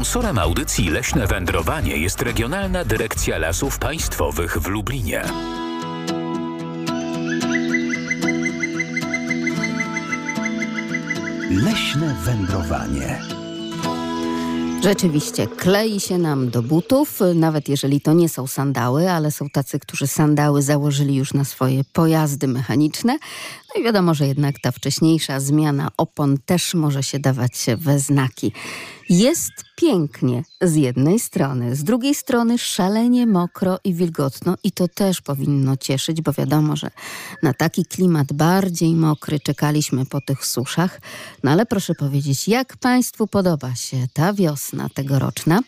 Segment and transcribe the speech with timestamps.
[0.00, 5.22] Sponsorem audycji Leśne Wędrowanie jest Regionalna Dyrekcja Lasów Państwowych w Lublinie.
[11.50, 13.39] Leśne wędrowanie.
[14.82, 19.78] Rzeczywiście, klei się nam do butów, nawet jeżeli to nie są sandały, ale są tacy,
[19.78, 23.18] którzy sandały założyli już na swoje pojazdy mechaniczne.
[23.74, 28.52] No i wiadomo, że jednak ta wcześniejsza zmiana opon też może się dawać we znaki.
[29.08, 35.20] Jest pięknie z jednej strony, z drugiej strony szalenie mokro i wilgotno i to też
[35.20, 36.90] powinno cieszyć, bo wiadomo, że
[37.42, 41.00] na taki klimat bardziej mokry czekaliśmy po tych suszach.
[41.44, 45.60] No ale proszę powiedzieć, jak Państwu podoba się ta wiosna tegoroczna?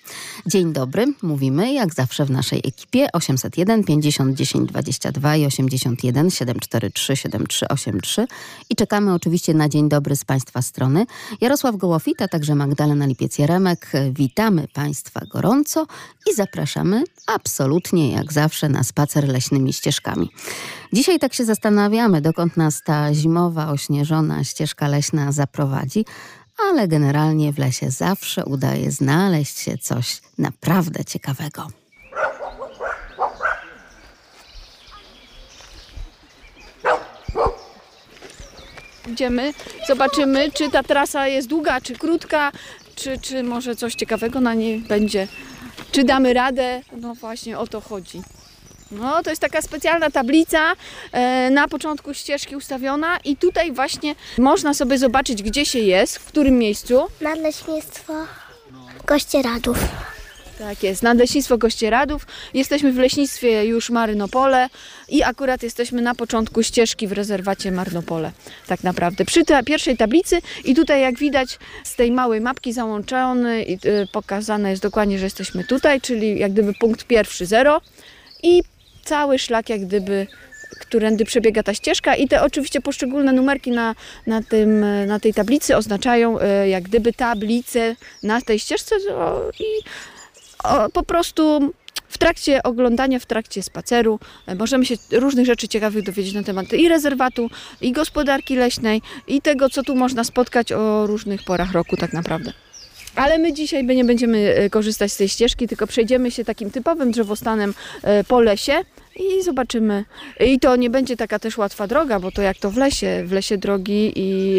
[0.47, 7.17] Dzień dobry, mówimy jak zawsze w naszej ekipie 801 50 10 22 i 81 743
[7.17, 8.27] 7383
[8.71, 11.07] i czekamy oczywiście na dzień dobry z Państwa strony.
[11.41, 15.87] Jarosław Gołofita, także Magdalena Lipiec-Jaremek, witamy Państwa gorąco
[16.31, 20.31] i zapraszamy absolutnie jak zawsze na spacer leśnymi ścieżkami.
[20.93, 26.05] Dzisiaj tak się zastanawiamy, dokąd nas ta zimowa, ośnieżona ścieżka leśna zaprowadzi,
[26.71, 31.67] ale generalnie w lesie zawsze udaje znaleźć się coś naprawdę ciekawego.
[39.09, 39.55] Idziemy,
[39.89, 42.53] zobaczymy, czy ta trasa jest długa, czy krótka,
[42.95, 45.29] czy, czy może coś ciekawego na niej będzie.
[45.93, 46.83] Czy damy radę?
[46.97, 48.23] No właśnie o to chodzi.
[48.93, 50.73] No, to jest taka specjalna tablica
[51.13, 56.25] e, na początku ścieżki ustawiona i tutaj właśnie można sobie zobaczyć, gdzie się jest, w
[56.25, 57.07] którym miejscu.
[57.21, 58.13] Nadleśnictwo
[59.07, 59.79] Gościeradów.
[60.59, 62.27] Tak jest, Nadleśnictwo Gościeradów.
[62.55, 64.69] Jesteśmy w leśnictwie już Marynopole
[65.09, 68.33] i akurat jesteśmy na początku ścieżki w rezerwacie Marynopole.
[68.67, 69.25] Tak naprawdę.
[69.25, 74.09] Przy tej pierwszej tablicy i tutaj jak widać z tej małej mapki załączony i y,
[74.13, 77.81] pokazane jest dokładnie, że jesteśmy tutaj, czyli jak gdyby punkt pierwszy zero
[78.43, 78.63] i
[79.05, 80.27] cały szlak jak gdyby
[80.81, 83.95] którędy przebiega ta ścieżka i te oczywiście poszczególne numerki na,
[84.27, 89.65] na, tym, na tej tablicy oznaczają y, jak gdyby tablice na tej ścieżce o, i
[90.65, 91.73] o, po prostu
[92.09, 96.73] w trakcie oglądania, w trakcie spaceru e, możemy się różnych rzeczy ciekawych dowiedzieć na temat
[96.73, 101.97] i rezerwatu, i gospodarki leśnej, i tego, co tu można spotkać o różnych porach roku
[101.97, 102.53] tak naprawdę.
[103.17, 107.11] Ale my dzisiaj nie będziemy e, korzystać z tej ścieżki, tylko przejdziemy się takim typowym
[107.11, 108.73] drzewostanem e, po lesie
[109.17, 110.05] i zobaczymy.
[110.41, 113.33] I to nie będzie taka też łatwa droga, bo to jak to w lesie, w
[113.33, 114.55] lesie drogi i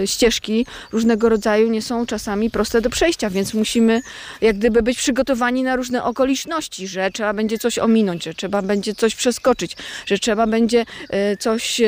[0.00, 4.02] yy, ścieżki różnego rodzaju nie są czasami proste do przejścia, więc musimy
[4.40, 8.94] jak gdyby być przygotowani na różne okoliczności, że trzeba będzie coś ominąć, że trzeba będzie
[8.94, 9.76] coś przeskoczyć,
[10.06, 10.84] że trzeba będzie
[11.38, 11.80] coś,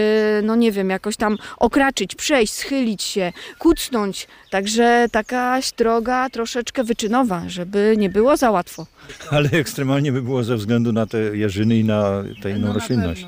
[0.42, 4.26] no nie wiem, jakoś tam okraczyć, przejść, schylić się, kucnąć.
[4.56, 8.86] Także taka droga troszeczkę wyczynowa, żeby nie było za łatwo.
[9.30, 13.26] Ale ekstremalnie by było ze względu na te jeżyny i na tę inną no roślinność.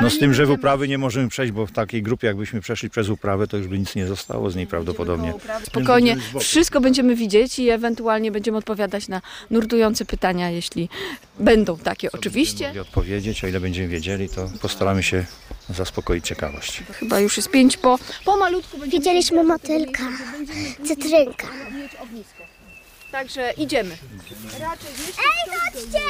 [0.00, 2.90] No z tym, że w uprawy nie możemy przejść, bo w takiej grupie jakbyśmy przeszli
[2.90, 5.34] przez uprawę, to już by nic nie zostało z niej prawdopodobnie.
[5.62, 9.20] Spokojnie, wszystko będziemy widzieć i ewentualnie będziemy odpowiadać na
[9.50, 10.88] nurtujące pytania, jeśli
[11.38, 12.80] będą takie oczywiście.
[12.80, 15.24] Odpowiedzieć, o ile będziemy wiedzieli, to postaramy się
[15.74, 16.82] zaspokoić ciekawość.
[16.92, 18.78] Chyba już jest pięć po, po malutku.
[18.86, 20.02] Widzieliśmy motylka,
[20.86, 21.46] cytrynka.
[23.12, 23.96] Także idziemy.
[25.18, 25.56] Ej!
[25.72, 26.00] Chodźcie!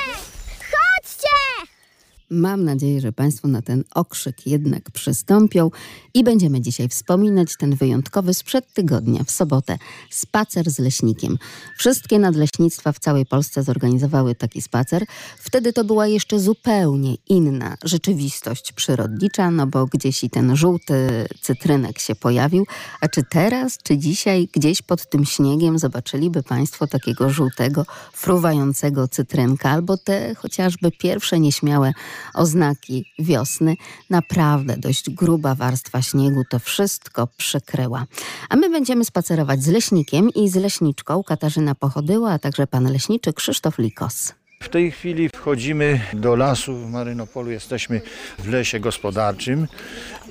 [2.32, 5.70] Mam nadzieję, że Państwo na ten okrzyk jednak przystąpią
[6.14, 9.78] i będziemy dzisiaj wspominać ten wyjątkowy sprzed tygodnia, w sobotę,
[10.10, 11.38] spacer z leśnikiem.
[11.78, 15.04] Wszystkie nadleśnictwa w całej Polsce zorganizowały taki spacer.
[15.38, 21.98] Wtedy to była jeszcze zupełnie inna rzeczywistość przyrodnicza, no bo gdzieś i ten żółty cytrynek
[21.98, 22.66] się pojawił.
[23.00, 29.70] A czy teraz, czy dzisiaj gdzieś pod tym śniegiem zobaczyliby Państwo takiego żółtego, fruwającego cytrynka
[29.70, 31.92] albo te chociażby pierwsze nieśmiałe
[32.34, 33.76] oznaki wiosny.
[34.10, 38.06] Naprawdę dość gruba warstwa śniegu to wszystko przykryła.
[38.48, 43.32] A my będziemy spacerować z leśnikiem i z leśniczką Katarzyna Pochodyła, a także pan leśniczy
[43.32, 44.39] Krzysztof Likos.
[44.62, 48.00] W tej chwili wchodzimy do lasu w Marynopolu, jesteśmy
[48.38, 49.68] w lesie gospodarczym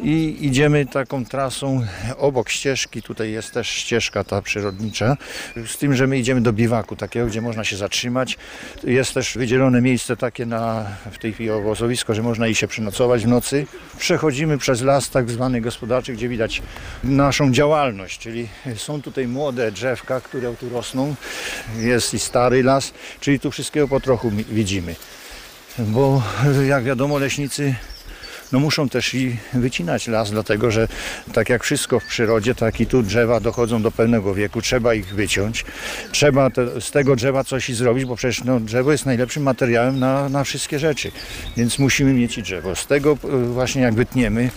[0.03, 1.85] i idziemy taką trasą
[2.17, 5.17] obok ścieżki, tutaj jest też ścieżka ta przyrodnicza,
[5.67, 8.37] z tym, że my idziemy do biwaku takiego, gdzie można się zatrzymać.
[8.83, 13.23] Jest też wydzielone miejsce takie na w tej chwili obozowisko, że można i się przynocować
[13.23, 13.65] w nocy.
[13.97, 16.61] Przechodzimy przez las tak zwany gospodarczy, gdzie widać
[17.03, 21.15] naszą działalność, czyli są tutaj młode drzewka, które tu rosną,
[21.79, 24.18] jest i stary las, czyli tu wszystkiego po trochu
[24.49, 24.95] widzimy.
[25.79, 26.23] Bo
[26.67, 27.75] jak wiadomo leśnicy
[28.51, 30.87] no muszą też i wycinać las, dlatego że
[31.33, 35.15] tak jak wszystko w przyrodzie, tak i tu drzewa dochodzą do pewnego wieku, trzeba ich
[35.15, 35.65] wyciąć,
[36.11, 39.99] trzeba te, z tego drzewa coś i zrobić, bo przecież no, drzewo jest najlepszym materiałem
[39.99, 41.11] na, na wszystkie rzeczy,
[41.57, 42.75] więc musimy mieć i drzewo.
[42.75, 44.49] Z tego e, właśnie jak wytniemy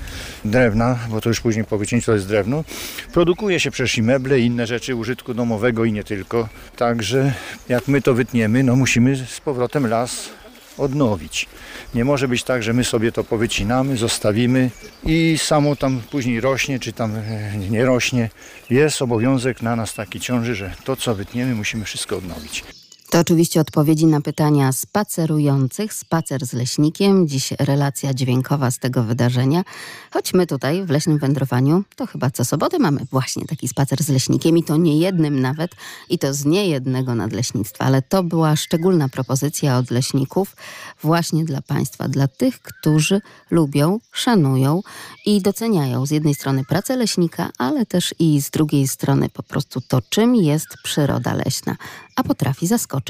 [0.44, 2.64] drewna, bo to już później po wycięciu to jest drewno,
[3.12, 6.48] produkuje się przecież i meble, i inne rzeczy użytku domowego i nie tylko.
[6.76, 7.32] Także
[7.68, 10.41] jak my to wytniemy, no musimy z powrotem las
[10.78, 11.48] odnowić.
[11.94, 14.70] Nie może być tak, że my sobie to powycinamy, zostawimy
[15.06, 18.30] i samo tam później rośnie, czy tam e, nie rośnie.
[18.70, 22.64] Jest obowiązek na nas taki ciąży, że to co wytniemy musimy wszystko odnowić.
[23.12, 25.92] To oczywiście odpowiedzi na pytania spacerujących.
[25.92, 27.28] Spacer z leśnikiem.
[27.28, 29.62] Dziś relacja dźwiękowa z tego wydarzenia.
[30.10, 34.08] Choć my tutaj w leśnym wędrowaniu, to chyba co sobotę mamy właśnie taki spacer z
[34.08, 35.70] leśnikiem i to nie jednym nawet,
[36.08, 40.56] i to z niejednego nadleśnictwa, ale to była szczególna propozycja od leśników
[41.02, 43.20] właśnie dla Państwa, dla tych, którzy
[43.50, 44.80] lubią, szanują
[45.26, 49.80] i doceniają z jednej strony pracę leśnika, ale też i z drugiej strony po prostu
[49.80, 51.76] to, czym jest przyroda leśna,
[52.16, 53.01] a potrafi zaskoczyć.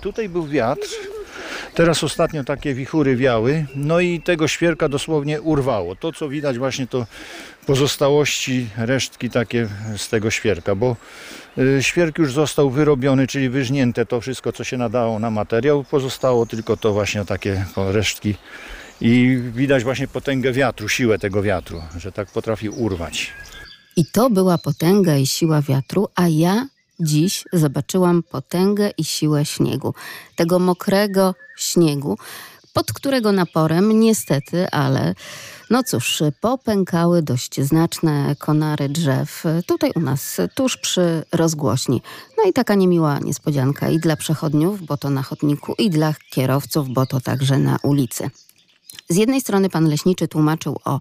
[0.00, 0.88] Tutaj był wiatr.
[1.74, 5.96] Teraz ostatnio takie wichury wiały, no i tego świerka dosłownie urwało.
[5.96, 7.06] To co widać właśnie to
[7.66, 10.96] pozostałości, resztki takie z tego świerka, bo
[11.58, 16.46] y, świerk już został wyrobiony, czyli wyżnięte to wszystko co się nadało na materiał, pozostało
[16.46, 18.34] tylko to właśnie takie resztki
[19.00, 23.32] i widać właśnie potęgę wiatru, siłę tego wiatru, że tak potrafi urwać.
[23.96, 26.66] I to była potęga i siła wiatru, a ja
[27.00, 29.94] dziś zobaczyłam potęgę i siłę śniegu.
[30.36, 32.18] Tego mokrego śniegu,
[32.72, 35.14] pod którego naporem niestety, ale
[35.70, 42.02] no cóż, popękały dość znaczne konary drzew tutaj u nas, tuż przy rozgłośni.
[42.36, 46.88] No i taka niemiła niespodzianka i dla przechodniów, bo to na chodniku, i dla kierowców,
[46.88, 48.30] bo to także na ulicy.
[49.08, 51.00] Z jednej strony pan leśniczy tłumaczył o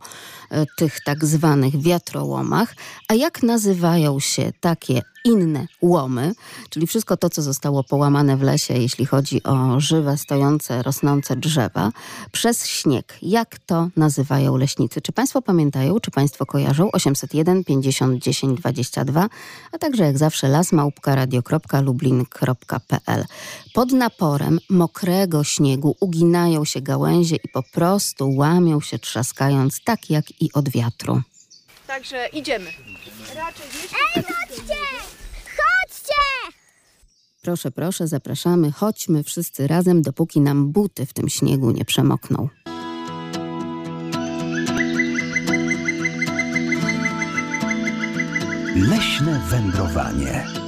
[0.49, 2.75] e, tych tak zwanych wiatrołomach,
[3.07, 6.33] a jak nazywają się takie inne łomy,
[6.69, 11.91] czyli wszystko to, co zostało połamane w lesie, jeśli chodzi o żywe, stojące, rosnące drzewa,
[12.31, 13.17] przez śnieg.
[13.21, 15.01] Jak to nazywają leśnicy?
[15.01, 16.91] Czy państwo pamiętają, czy państwo kojarzą?
[16.91, 19.29] 801 50 10 22,
[19.71, 23.25] a także jak zawsze lasmałpka.radio.lublin.pl.
[23.73, 30.41] Pod naporem mokrego śniegu uginają się gałęzie i po prostu łamią się trzaskając tak jak
[30.41, 31.21] i od wiatru.
[31.87, 32.69] Także idziemy.
[34.15, 34.57] Ej, chodźcie!
[34.57, 34.96] Chodźcie!
[37.47, 42.49] Proszę, proszę, zapraszamy, chodźmy wszyscy razem, dopóki nam buty w tym śniegu nie przemokną.
[48.75, 50.66] Leśne wędrowanie.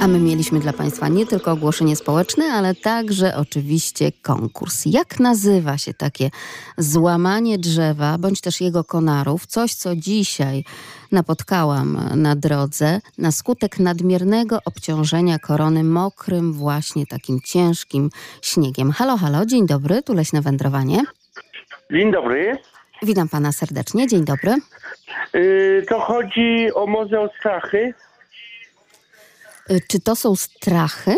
[0.00, 4.82] A my mieliśmy dla Państwa nie tylko ogłoszenie społeczne, ale także oczywiście konkurs.
[4.86, 6.30] Jak nazywa się takie
[6.78, 9.46] złamanie drzewa, bądź też jego konarów?
[9.46, 10.64] Coś, co dzisiaj
[11.12, 18.10] napotkałam na drodze na skutek nadmiernego obciążenia korony mokrym, właśnie takim ciężkim
[18.42, 18.90] śniegiem.
[18.90, 21.02] Halo, halo, dzień dobry, tu Leśne Wędrowanie.
[21.90, 22.58] Dzień dobry.
[23.02, 24.54] Witam Pana serdecznie, dzień dobry.
[25.34, 26.82] Yy, to chodzi o
[27.22, 27.94] o strachy.
[29.70, 31.16] Y, Czy to są strachy?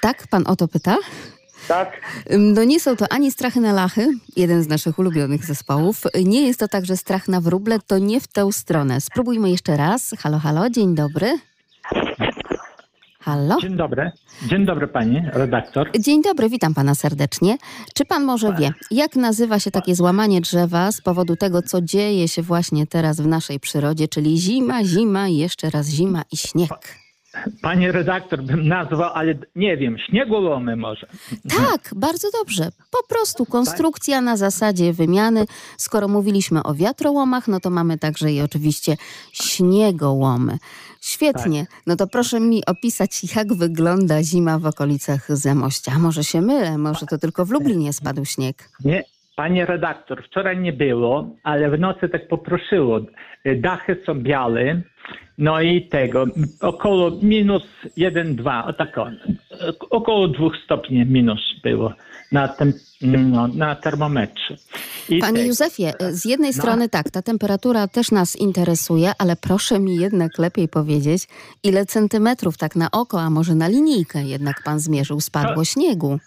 [0.00, 0.96] Tak, Pan o to pyta?
[1.68, 2.00] Tak?
[2.38, 6.02] No nie są to ani strachy na lachy, jeden z naszych ulubionych zespołów.
[6.24, 9.00] Nie jest to także strach na wróble, to nie w tę stronę.
[9.00, 10.14] Spróbujmy jeszcze raz.
[10.18, 11.38] Halo, halo, dzień dobry.
[13.24, 13.56] Halo?
[13.60, 14.10] Dzień dobry.
[14.48, 15.90] Dzień dobry pani redaktor.
[16.00, 17.56] Dzień dobry, witam pana serdecznie.
[17.94, 22.28] Czy pan może wie, jak nazywa się takie złamanie drzewa z powodu tego, co dzieje
[22.28, 26.70] się właśnie teraz w naszej przyrodzie, czyli zima, zima, i jeszcze raz zima i śnieg?
[27.62, 31.06] Pani redaktor bym nazwał, ale nie wiem, śniegolomy może.
[31.56, 32.68] Tak, bardzo dobrze.
[32.90, 35.46] Po prostu konstrukcja na zasadzie wymiany.
[35.76, 38.96] Skoro mówiliśmy o wiatrołomach, no to mamy także i oczywiście
[39.32, 40.58] śniegołomy.
[41.04, 41.66] Świetnie.
[41.86, 45.92] No to proszę mi opisać, jak wygląda zima w okolicach Zamościa.
[45.98, 48.56] Może się mylę, może to tylko w Lublinie spadł śnieg.
[48.84, 49.04] Nie,
[49.36, 53.00] pani redaktor, wczoraj nie było, ale w nocy tak poproszyło.
[53.56, 54.82] Dachy są białe,
[55.38, 56.24] no i tego,
[56.60, 57.62] około minus
[57.98, 59.06] 1-2, o tak o,
[59.90, 61.92] około 2 stopni minus było
[62.34, 62.72] na, tem,
[63.02, 64.54] no, na termometrze.
[65.08, 66.62] I Panie tego- Józefie, z jednej No.
[66.62, 71.28] strony tak, ta temperatura też nas interesuje, ale proszę mi jednak lepiej powiedzieć,
[71.62, 76.18] ile centymetrów tak na oko, a może na linijkę jednak pan zmierzył, spadło śniegu.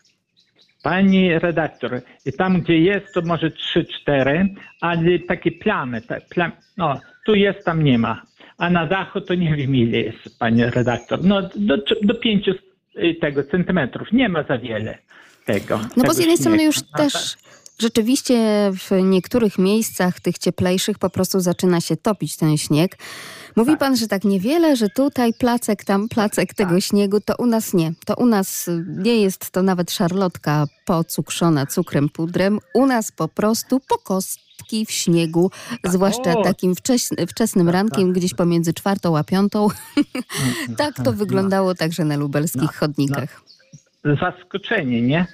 [0.84, 2.02] Pani redaktor,
[2.38, 4.48] tam gdzie jest, to może 3-4,
[4.82, 8.22] ale takie plamy, te plam, no tu jest, tam nie ma.
[8.58, 11.24] A na dachu to nie wiem ile jest, pani redaktor.
[11.24, 12.50] No do, do 5
[13.22, 14.98] tego centymetrów, nie ma za wiele
[15.48, 15.80] tego.
[15.98, 17.48] No bo z jednej strony już No, też tak.
[17.80, 18.38] Rzeczywiście
[18.74, 22.98] w niektórych miejscach, tych cieplejszych, po prostu zaczyna się topić ten śnieg.
[23.56, 27.74] Mówi pan, że tak niewiele, że tutaj placek, tam placek tego śniegu, to u nas
[27.74, 27.94] nie.
[28.06, 32.60] To u nas nie jest to nawet szarlotka pocukrzona cukrem, pudrem.
[32.74, 35.51] U nas po prostu po kostki w śniegu,
[35.84, 36.44] zwłaszcza o!
[36.44, 39.68] takim wcześn- wczesnym rankiem, gdzieś pomiędzy czwartą a piątą.
[40.77, 43.42] tak to wyglądało także na lubelskich No, chodnikach.
[44.16, 45.26] Zaskoczenie, nie?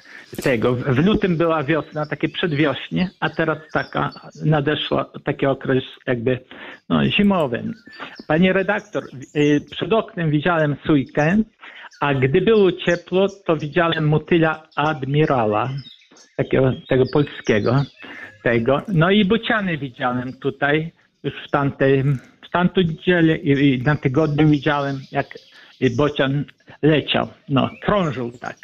[0.44, 0.76] Tego.
[0.76, 4.10] W lutym była wiosna, takie przedwiośnie, a teraz taka
[4.46, 6.40] nadeszła taki okres jakby
[6.90, 7.64] no, zimowy.
[8.28, 9.04] Panie redaktor,
[9.36, 11.38] y, przed oknem widziałem sójkę,
[12.02, 15.70] a gdy było ciepło, to widziałem motyla admirala,
[16.38, 17.84] takiego tego polskiego.
[18.44, 18.82] Tego.
[18.88, 20.92] No i bociany widziałem tutaj
[21.24, 22.04] już w tamtej,
[22.54, 25.28] tamtą niedzielę i na tygodniu widziałem, jak
[25.84, 26.46] y, bocian
[26.82, 28.58] leciał, no, krążył tak.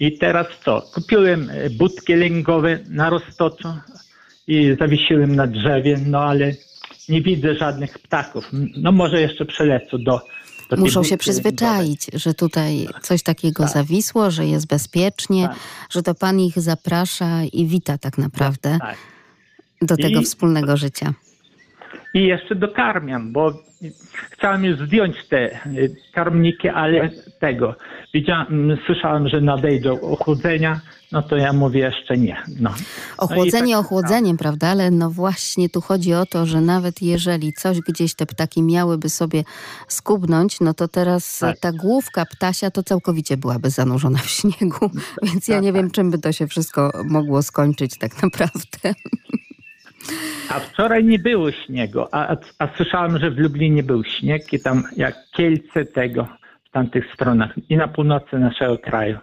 [0.00, 0.82] I teraz co?
[0.94, 3.68] Kupiłem e, budki lęgowe na roztoczu
[4.46, 6.52] i zawiesiłem na drzewie, no ale
[7.08, 8.50] nie widzę żadnych ptaków.
[8.76, 10.20] No może jeszcze przelecą do,
[10.76, 13.72] Muszą się przyzwyczaić, że tutaj coś takiego Tak.
[13.72, 15.56] zawisło, że jest bezpiecznie, Tak.
[15.90, 18.96] że to pan ich zaprasza i wita tak naprawdę Tak.
[19.82, 21.14] do tego I- wspólnego życia.
[22.14, 23.52] I jeszcze dokarmiam, bo
[24.30, 27.74] chciałem już zdjąć te y, karmniki, ale tego.
[28.14, 30.80] Widziałem, słyszałem, że nadejdą ochłodzenia,
[31.12, 32.36] no to ja mówię jeszcze nie.
[32.60, 32.70] No.
[33.18, 34.68] Ochłodzenie tak- ochłodzeniem, prawda?
[34.68, 39.08] Ale no właśnie tu chodzi o to, że nawet jeżeli coś gdzieś te ptaki miałyby
[39.08, 39.44] sobie
[39.88, 41.58] skubnąć, no to teraz Tak.
[41.58, 44.90] ta główka ptasia to całkowicie byłaby zanurzona w śniegu.
[45.22, 45.82] Więc ja Tak, nie tak.
[45.82, 48.94] wiem, czym by to się wszystko mogło skończyć tak naprawdę.
[50.48, 54.82] A wczoraj nie było śniegu, a, a, słyszałem, że w Lublinie był śnieg i tam
[54.96, 56.28] jak Kielce tego
[56.68, 59.18] w tamtych stronach i na północy naszego kraju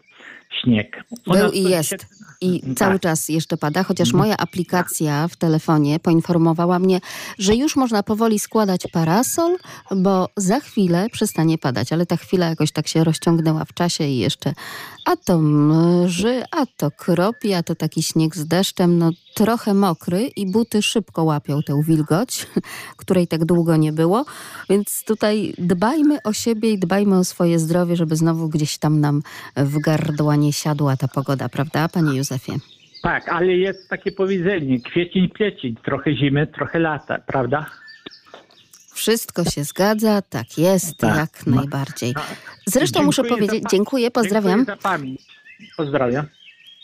[0.62, 1.04] śnieg.
[1.28, 1.90] U Był i jest.
[1.90, 1.98] się-
[2.42, 2.74] I Tak.
[2.76, 7.00] cały czas jeszcze pada, chociaż moja aplikacja w telefonie poinformowała mnie,
[7.40, 9.58] że już można powoli składać parasol,
[9.96, 11.94] bo za chwilę przestanie padać.
[11.94, 14.54] Ale ta chwila jakoś tak się rozciągnęła w czasie i jeszcze
[15.06, 20.22] a to mrzy, a to kropi, a to taki śnieg z deszczem, no trochę mokry
[20.36, 22.48] i buty szybko łapią tę wilgoć,
[22.98, 24.26] której tak długo nie było.
[24.70, 29.22] Więc tutaj dbajmy o siebie i dbajmy o swoje zdrowie, żeby znowu gdzieś tam nam
[29.56, 32.52] w gardła nie siadła ta pogoda, prawda, panie Józefie?
[33.04, 37.66] Tak, ale jest takie powiedzenie, kwiecień, piecień, trochę zimy, trochę lata, prawda?
[38.94, 41.18] Wszystko się zgadza, tak jest, Tak.
[41.18, 41.56] jak No.
[41.56, 42.14] najbardziej.
[42.16, 42.22] No,
[42.68, 44.60] Zresztą muszę dziękuję za powiedzieć, dziękuję, pozdrawiam.
[44.60, 45.22] Dziękuję za pamięć.
[45.78, 46.26] Pozdrawiam.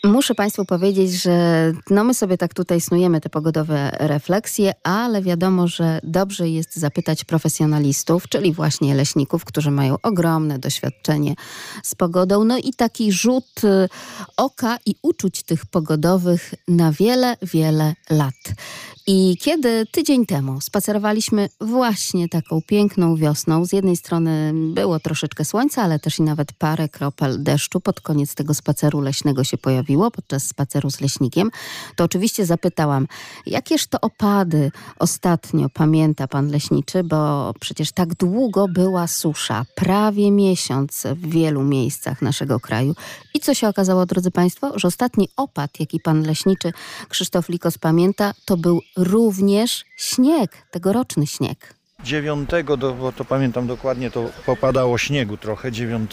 [0.04, 5.68] Muszę Państwu powiedzieć, że no my sobie tak tutaj snujemy te pogodowe refleksje, ale wiadomo,
[5.68, 11.34] że dobrze jest zapytać profesjonalistów, czyli właśnie leśników, którzy mają ogromne doświadczenie
[11.82, 13.88] z pogodą, no i taki rzut y,
[14.36, 18.34] oka i uczuć tych pogodowych na wiele, wiele lat.
[19.06, 25.82] I kiedy tydzień temu spacerowaliśmy właśnie taką piękną wiosną, z jednej strony było troszeczkę słońca,
[25.82, 30.46] ale też i nawet parę kropel deszczu pod koniec tego spaceru leśnego się pojawiło, podczas
[30.46, 31.50] spaceru z leśnikiem,
[31.96, 33.06] to oczywiście zapytałam,
[33.46, 41.02] jakież to opady ostatnio pamięta pan leśniczy, bo przecież tak długo była susza, prawie miesiąc
[41.14, 42.94] w wielu miejscach naszego kraju.
[43.34, 46.72] I co się okazało, drodzy państwo, że ostatni opad, jaki pan leśniczy
[47.08, 51.74] Krzysztof Likos pamięta, to był również śnieg, tegoroczny śnieg.
[52.04, 56.10] 9, do, bo to pamiętam dokładnie, to popadało śniegu trochę 9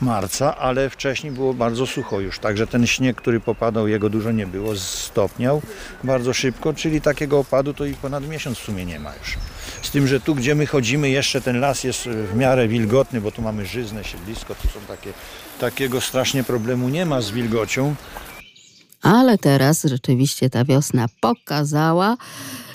[0.00, 4.46] marca, ale wcześniej było bardzo sucho już, także ten śnieg, który popadał, jego dużo nie
[4.46, 5.62] było, stopniał
[6.04, 9.36] bardzo szybko, czyli takiego opadu to i ponad miesiąc w sumie nie ma już.
[9.82, 13.32] Z tym, że tu, gdzie my chodzimy, jeszcze ten las jest w miarę wilgotny, bo
[13.32, 15.12] tu mamy żyzne siedlisko, tu są takie,
[15.60, 17.94] takiego strasznie problemu nie ma z wilgocią,
[19.02, 22.16] Ale teraz rzeczywiście ta wiosna pokazała.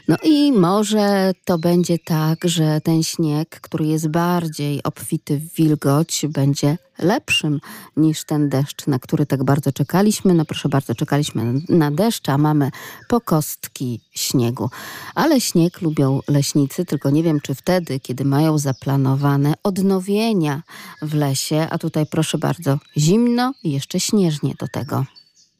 [0.07, 6.25] No i może to będzie tak, że ten śnieg, który jest bardziej obfity w wilgoć,
[6.29, 7.59] będzie lepszym
[7.97, 10.33] niż ten deszcz, na który tak bardzo czekaliśmy.
[10.33, 12.71] No proszę bardzo, czekaliśmy na deszcz, a mamy
[13.07, 14.69] po kostki śniegu.
[15.15, 20.61] Ale śnieg lubią leśnicy, tylko nie wiem, czy wtedy, kiedy mają zaplanowane odnowienia
[21.01, 25.05] w lesie, a tutaj proszę bardzo, zimno i jeszcze śnieżnie do tego.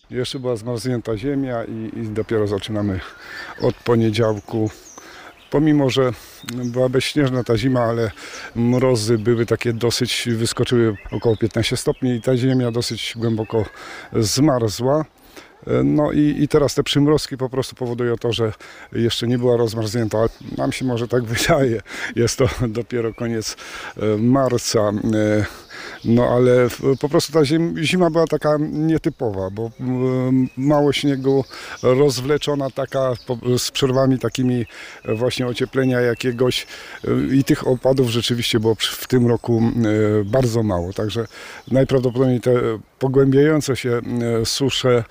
[0.10, 3.00] Jeszcze była zmarznięta ziemia i, i dopiero zaczynamy
[3.62, 4.69] od poniedziałku.
[5.50, 6.12] Pomimo, że
[6.53, 8.12] była bezśnieżna ta zima, ale
[8.55, 13.65] mrozy były takie dosyć, wyskoczyły około 15 stopni i ta ziemia dosyć głęboko
[14.13, 15.05] zmarzła.
[15.83, 18.53] No i, i teraz te przymrozki po prostu powodują to, że
[18.91, 20.17] jeszcze nie była rozmarznięta.
[20.57, 21.81] Nam się może tak wydaje.
[22.15, 23.57] Jest to dopiero koniec
[23.98, 24.91] e, marca.
[26.05, 26.67] No ale
[26.99, 31.45] po prostu ta zim, zima była taka nietypowa, bo mm, mało śniegu,
[31.83, 33.13] rozwleczona taka
[33.57, 34.65] z przerwami takimi
[35.05, 36.67] e, właśnie ocieplenia jakiegoś
[37.07, 39.61] e, i tych opadów rzeczywiście było w tym roku
[40.21, 40.93] e, bardzo mało.
[40.93, 41.27] Także
[41.71, 42.51] najprawdopodobniej te
[42.99, 44.01] pogłębiające się
[44.45, 45.03] susze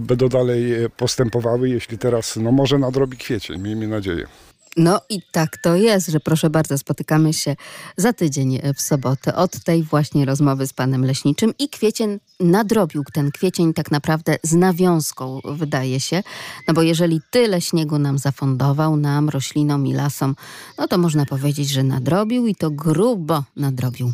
[0.00, 4.49] będą dalej postępowały, jeśli teraz no może nadrobi kwiecień, miejmy nadzieję.
[4.80, 7.56] No i tak to jest, że proszę bardzo, spotykamy się
[7.96, 13.04] za tydzień e, w sobotę od tej właśnie rozmowy z panem leśniczym i kwiecień nadrobił
[13.12, 16.22] ten kwiecień tak naprawdę z nawiązką, wydaje się.
[16.68, 20.36] No bo jeżeli tyle śniegu nam zafundował, nam, roślinom i lasom,
[20.78, 24.12] no to można powiedzieć, że nadrobił i to grubo nadrobił.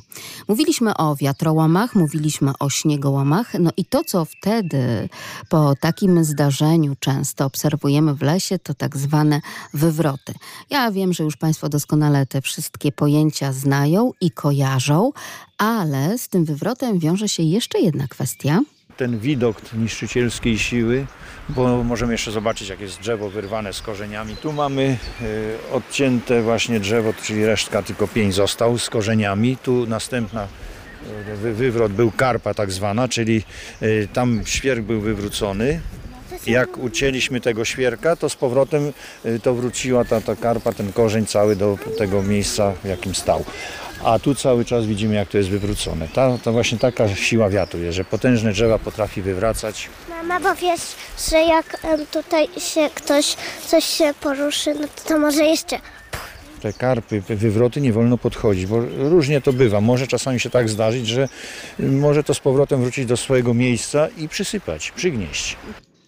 [0.49, 5.09] Mówiliśmy o wiatrołomach, mówiliśmy o śniegołomach, no i to, co wtedy
[5.49, 9.41] po takim zdarzeniu często obserwujemy w lesie, to tak zwane
[9.75, 10.35] wywroty.
[10.71, 15.13] Ja wiem, że już Państwo doskonale te wszystkie pojęcia znają i kojarzą,
[15.59, 18.61] ale z tym wywrotem wiąże się jeszcze jedna kwestia.
[18.97, 21.07] Ten widok niszczycielskiej siły,
[21.49, 24.37] bo możemy jeszcze zobaczyć, jak jest drzewo wyrwane z korzeniami.
[24.37, 24.97] Tu mamy
[25.71, 29.57] e, odcięte właśnie drzewo, czyli resztka, tylko pień został z korzeniami.
[29.57, 30.47] Tu następna
[31.43, 33.43] wy- wywrot był karpa tak zwana, czyli
[33.81, 35.81] e, tam świerk był wywrócony.
[36.47, 38.93] Jak ucięliśmy tego świerka, to z powrotem
[39.25, 43.45] e, to wróciła ta, ta karpa, ten korzeń cały do tego miejsca, w jakim stał.
[44.05, 46.09] A tu cały czas widzimy, jak to jest wywrócone.
[46.09, 49.89] Ta, to właśnie taka siła wiatru jest, że potężne drzewa potrafi wywracać.
[50.09, 50.81] Mama, bo wiesz,
[51.31, 53.37] że jak tutaj się ktoś,
[53.67, 55.79] coś się poruszy, no to, to może jeszcze
[56.63, 59.81] Te karpy, te wywroty nie wolno podchodzić, bo różnie to bywa.
[59.81, 61.29] Może czasami się tak zdarzyć, że
[61.79, 65.57] może to z powrotem wrócić do swojego miejsca i przysypać, przygnieść.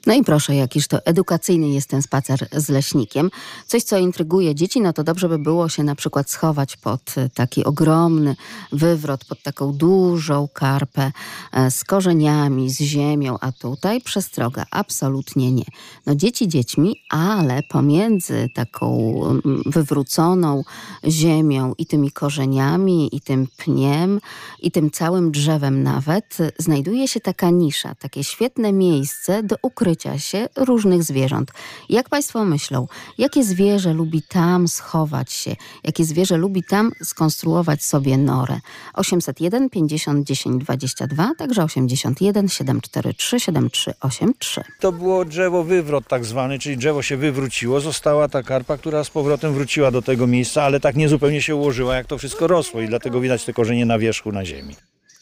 [0.08, 3.30] No i proszę, jakiż to edukacyjny jest ten spacer z leśnikiem.
[3.66, 7.28] Coś, co intryguje dzieci, no to dobrze by było się na przykład schować pod e,
[7.28, 8.36] taki ogromny
[8.72, 11.12] wywrot, pod taką dużą karpę
[11.52, 15.64] e, z korzeniami, z ziemią, a tutaj przestroga, absolutnie nie.
[16.06, 20.62] No dzieci dziećmi, ale pomiędzy taką mm, wywróconą
[21.08, 24.20] ziemią i tymi korzeniami, i tym pniem,
[24.62, 29.97] i tym całym drzewem nawet, e, znajduje się taka nisza, takie świetne miejsce do ukrycia
[30.18, 31.50] się różnych zwierząt.
[31.88, 35.56] Jak Państwo myślą, jakie zwierzę lubi tam schować się?
[35.84, 38.60] Jakie zwierzę lubi tam skonstruować sobie norę?
[38.94, 44.64] 801 50 10 22, także 81 743 7383.
[44.80, 49.10] To było drzewo wywrot tak zwany, czyli drzewo się wywróciło, została ta karpa, która z
[49.10, 52.88] powrotem wróciła do tego miejsca, ale tak niezupełnie się ułożyła, jak to wszystko rosło i
[52.88, 54.74] dlatego widać te korzenie na wierzchu, na ziemi.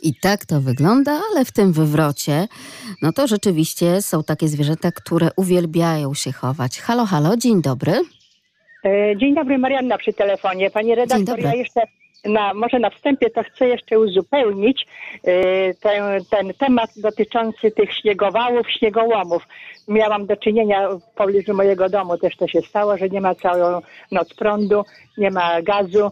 [0.06, 2.48] I tak to wygląda, ale w tym wywrocie,
[3.02, 6.80] no to rzeczywiście są takie zwierzęta, które uwielbiają się chować.
[6.80, 7.92] Halo, halo, dzień dobry.
[8.84, 10.70] E, Dzień dobry, Marianna przy telefonie.
[10.70, 11.80] Panie redaktor, ja jeszcze
[12.24, 14.86] na, może na wstępie to chcę jeszcze uzupełnić
[15.24, 19.42] e, ten, ten temat dotyczący tych śniegowałów, śniegołomów.
[19.88, 23.80] Miałam do czynienia w pobliżu mojego domu, też to się stało, że nie ma całą
[24.12, 24.82] noc prądu,
[25.18, 26.06] nie ma gazu,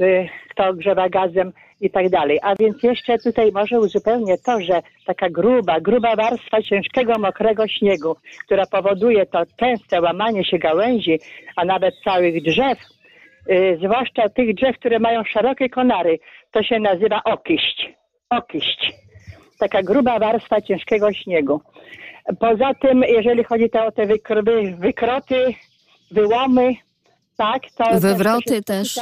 [0.00, 2.38] e, kto grzewa gazem i tak dalej.
[2.42, 8.16] A więc jeszcze tutaj może uzupełnię to, że taka gruba, gruba warstwa ciężkiego, mokrego śniegu,
[8.44, 11.18] która powoduje to częste łamanie się gałęzi,
[11.56, 12.78] a nawet całych drzew,
[13.50, 16.18] y, zwłaszcza tych drzew, które mają szerokie konary,
[16.50, 17.88] to się nazywa okiść.
[18.30, 18.92] Okiść.
[19.58, 21.60] Taka gruba warstwa ciężkiego śniegu.
[22.40, 25.54] Poza tym, jeżeli chodzi to o te wykr- wykroty,
[26.10, 26.74] wyłomy,
[27.36, 28.00] tak, to...
[28.00, 28.98] Wywroty się też.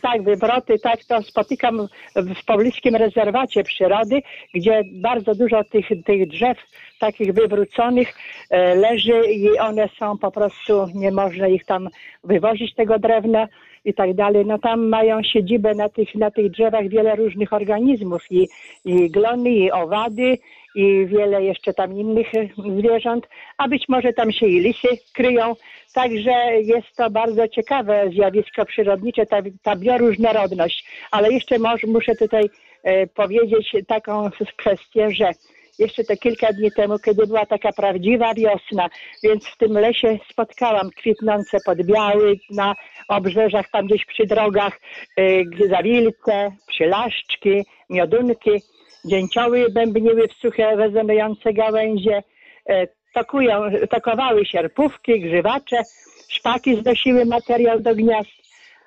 [0.00, 4.22] Tak, wywroty, tak, to spotykam w pobliskim rezerwacie przyrody,
[4.54, 6.58] gdzie bardzo dużo tych, tych drzew
[6.98, 8.14] takich wywróconych
[8.50, 11.88] e, leży i one są po prostu, nie można ich tam
[12.24, 13.48] wywozić tego drewna
[13.84, 14.46] i tak dalej.
[14.46, 18.48] No tam mają siedzibę na tych, na tych drzewach wiele różnych organizmów i,
[18.84, 20.38] i glony, i owady,
[20.74, 22.26] i wiele jeszcze tam innych
[22.78, 23.28] zwierząt,
[23.58, 25.54] a być może tam się i lisy kryją.
[25.94, 30.84] Także jest to bardzo ciekawe zjawisko przyrodnicze, ta, ta bioróżnorodność.
[31.10, 32.50] Ale jeszcze może, muszę tutaj
[32.82, 35.30] e, powiedzieć taką kwestię, że
[35.78, 38.88] jeszcze te kilka dni temu, kiedy była taka prawdziwa wiosna,
[39.22, 42.74] więc w tym lesie spotkałam kwitnące podbiały na
[43.08, 44.80] obrzeżach, tam gdzieś przy drogach,
[45.20, 48.50] y, zawilce, przylaszczki, miodunki,
[49.04, 52.22] dzięcioły bębniły w suche, rezonujące gałęzie,
[52.70, 55.82] y, tokują, tokowały sierpówki, grzywacze,
[56.28, 58.30] szpaki znosiły materiał do gniazd,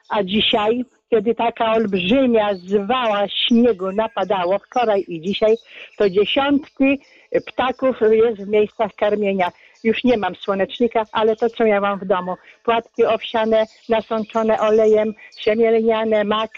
[0.10, 5.56] a dzisiaj, kiedy taka olbrzymia zwała śniegu napadało wczoraj i dzisiaj,
[5.98, 7.00] to dziesiątki
[7.48, 9.52] ptaków jest w miejscach karmienia.
[9.84, 12.36] Już nie mam słonecznika, ale to, co ja mam w domu.
[12.64, 16.52] Płatki owsiane, nasączone olejem, siemielniane, mak,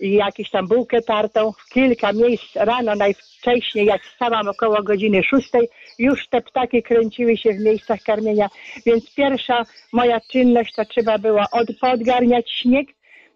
[0.00, 1.52] jakieś tam bułkę tartą.
[1.72, 7.64] Kilka miejsc rano najwcześniej, jak wstałam około godziny szóstej, już te ptaki kręciły się w
[7.64, 8.48] miejscach karmienia.
[8.86, 12.86] Więc pierwsza moja czynność to trzeba było od, podgarniać śnieg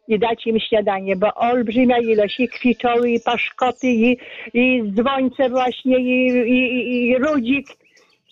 [0.08, 4.16] i dać im śniadanie, bo olbrzymia ilość i kwiczoły, i paszkoty, i,
[4.54, 7.66] i dzwońce właśnie, i, i, i rudzik,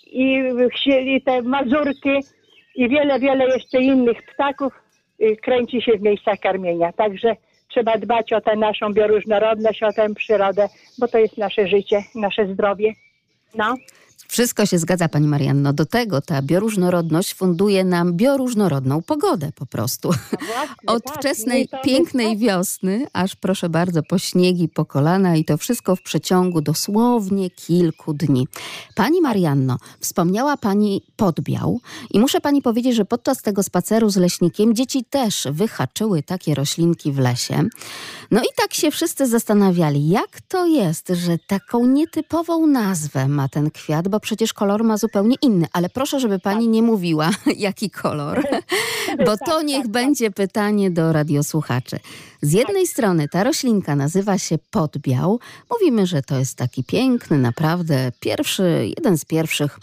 [0.06, 0.42] i,
[0.86, 2.10] i te mazurki,
[2.74, 4.72] i wiele, wiele jeszcze innych ptaków
[5.20, 6.92] y, kręci się w miejscach karmienia.
[6.92, 7.36] Także
[7.68, 12.46] trzeba dbać o tę naszą bioróżnorodność, o tę przyrodę, bo to jest nasze życie, nasze
[12.46, 12.92] zdrowie.
[13.54, 13.74] No.
[14.28, 15.72] Wszystko się zgadza, Pani Marianno.
[15.72, 20.10] Do tego ta bioróżnorodność funduje nam bioróżnorodną pogodę po prostu.
[20.86, 25.44] Od tak, wczesnej, no to- pięknej wiosny, aż proszę bardzo, po śniegi, po kolana i
[25.44, 28.48] to wszystko w przeciągu dosłownie kilku dni.
[28.94, 34.74] Pani Marianno, wspomniała Pani podbiał i muszę Pani powiedzieć, że podczas tego spaceru z leśnikiem
[34.74, 37.64] dzieci też wyhaczyły takie roślinki w lesie.
[38.30, 43.70] No i tak się wszyscy zastanawiali, jak to jest, że taką nietypową nazwę ma ten
[43.70, 45.66] kwiat, bo przecież kolor ma zupełnie inny.
[45.72, 48.46] Ale proszę, żeby pani nie mówiła, jaki kolor,
[49.26, 51.98] bo to niech będzie pytanie do radiosłuchaczy.
[52.42, 55.40] Z jednej strony ta roślinka nazywa się podbiał.
[55.70, 59.78] Mówimy, że to jest taki piękny, naprawdę pierwszy, jeden z pierwszych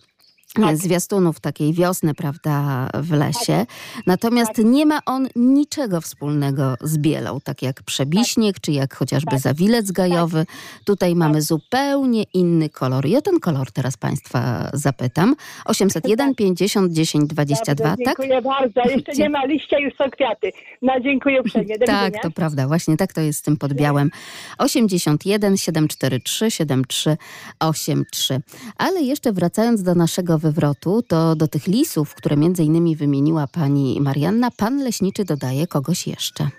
[0.59, 3.65] e, zwiastunów takiej wiosny, prawda, w lesie.
[4.07, 9.91] Natomiast nie ma on niczego wspólnego z bielą, tak jak przebiśnieg, czy jak chociażby zawilec
[9.91, 10.45] gajowy.
[10.85, 13.03] Tutaj mamy zupełnie inny kolor.
[13.17, 15.35] O ten kolor teraz Państwa zapytam.
[15.65, 18.17] 801 50 10 22, Dobrze, tak?
[18.17, 18.81] dziękuję bardzo.
[18.89, 20.51] Jeszcze nie ma liścia, już są kwiaty.
[20.81, 21.77] No dziękuję uprzejmie.
[21.77, 24.11] Do Tak, to prawda, właśnie tak to jest z tym podbiałem.
[24.57, 28.41] 81 743 7383.
[28.77, 34.01] Ale jeszcze wracając do naszego wywrotu, to do tych lisów, które między innymi wymieniła pani
[34.01, 36.49] Marianna, pan leśniczy dodaje kogoś jeszcze.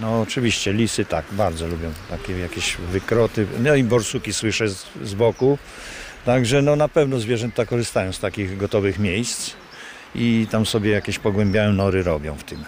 [0.00, 3.46] No oczywiście, lisy tak, bardzo lubią takie jakieś wykroty.
[3.60, 5.58] No i borsuki słyszę z, z boku.
[6.24, 9.50] Także no na pewno zwierzęta korzystają z takich gotowych miejsc
[10.14, 12.64] i tam sobie jakieś pogłębiają nory robią w tym.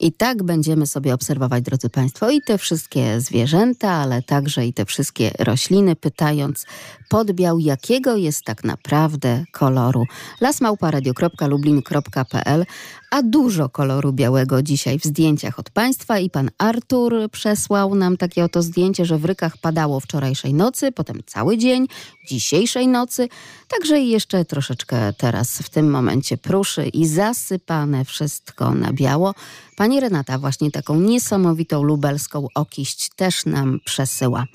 [0.00, 4.84] I tak będziemy sobie obserwować, drodzy Państwo, i te wszystkie zwierzęta, ale także i te
[4.84, 6.66] wszystkie rośliny, pytając
[7.10, 10.04] podbiał, jakiego jest tak naprawdę koloru.
[10.40, 12.64] lasmałparadio.lublin.pl
[13.10, 18.44] A dużo koloru białego dzisiaj w zdjęciach od Państwa i Pan Artur przesłał nam takie
[18.44, 21.86] oto zdjęcie, że w Rykach padało wczorajszej nocy, potem cały dzień,
[22.28, 23.28] dzisiejszej nocy,
[23.68, 29.34] także i jeszcze troszeczkę teraz w tym momencie pruszy i zasypane wszystko na biało.
[29.76, 34.46] Pani Renata właśnie taką niesamowitą lubelską okiść też nam przesyła.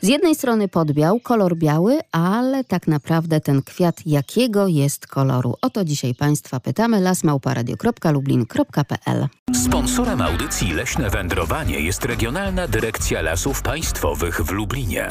[0.00, 5.54] Z jednej strony podbiał, kolor biały, ale tak naprawdę ten kwiat jakiego jest koloru?
[5.62, 7.00] O to dzisiaj Państwa pytamy.
[7.00, 9.26] lasmałparadio.lublin.pl
[9.64, 15.08] Sponsorem audycji Leśne Wędrowanie jest Regionalna Dyrekcja Lasów Państwowych w Lublinie.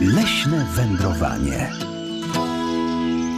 [0.00, 1.89] Leśne wędrowanie.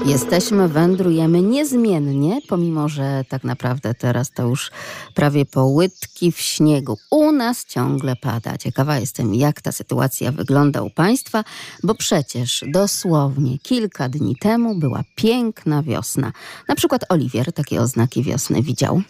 [0.06, 4.70] Jesteśmy, wędrujemy niezmiennie, pomimo że tak naprawdę teraz to już
[5.14, 6.98] prawie po łydki w śniegu.
[7.10, 8.58] U nas ciągle pada.
[8.58, 11.44] Ciekawa jestem, jak ta sytuacja wygląda u Państwa,
[11.82, 16.32] bo przecież dosłownie kilka dni temu była piękna wiosna.
[16.68, 19.02] Na przykład Oliwier takie oznaki wiosny widział.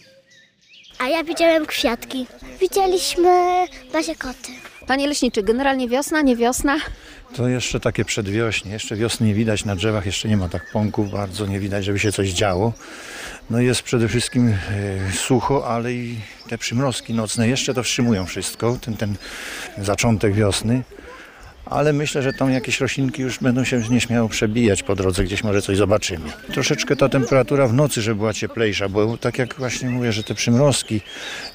[0.99, 2.27] A ja widziałem kwiatki.
[2.61, 4.72] Widzieliśmy bazie koty.
[4.93, 6.77] Panie Leśniczy, generalnie wiosna, nie wiosna?
[7.37, 11.11] To jeszcze takie przedwiośnie, jeszcze wiosny nie widać na drzewach, jeszcze nie ma tak pąków,
[11.11, 12.73] bardzo nie widać, żeby się coś działo.
[13.51, 14.57] No jest przede wszystkim e,
[15.13, 19.17] sucho, ale i te przymrozki nocne jeszcze to wstrzymują wszystko, ten, ten
[19.79, 20.83] zaczątek wiosny.
[21.65, 25.63] Ale myślę, że tam jakieś roślinki już będą się nieśmiało przebijać po drodze, gdzieś może
[25.63, 26.31] coś zobaczymy.
[26.53, 30.35] Troszeczkę ta temperatura w nocy, że była cieplejsza, bo tak jak właśnie mówię, że te
[30.35, 31.01] przymrozki,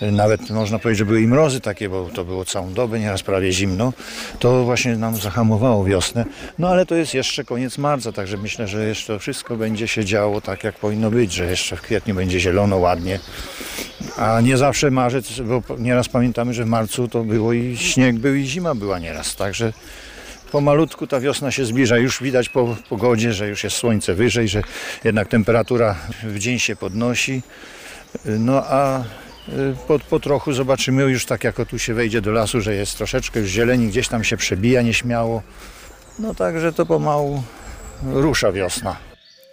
[0.01, 3.23] e, nawet można powiedzieć, że były i mrozy takie, bo to było całą dobę, nieraz
[3.23, 3.93] prawie zimno,
[4.39, 6.25] to właśnie nam zahamowało wiosnę.
[6.59, 10.41] No ale to jest jeszcze koniec marca, także myślę, że jeszcze wszystko będzie się działo
[10.41, 13.19] tak, jak powinno być, że jeszcze w kwietniu będzie zielono, ładnie.
[14.17, 18.35] A nie zawsze marzec, bo nieraz pamiętamy, że w marcu to było i śnieg był
[18.35, 19.73] i zima była nieraz, także
[20.51, 21.97] pomalutku ta wiosna się zbliża.
[21.97, 24.61] Już widać po pogodzie, że już jest słońce wyżej, że
[25.03, 27.41] jednak temperatura w dzień się podnosi.
[28.25, 29.03] No a y,
[29.87, 32.97] po, po trochu zobaczymy już tak jak o tu się wejdzie do lasu, że jest
[32.97, 35.41] troszeczkę już zieleni, gdzieś tam się przebija nieśmiało.
[36.19, 37.43] No także to pomału
[38.03, 39.06] rusza wiosna.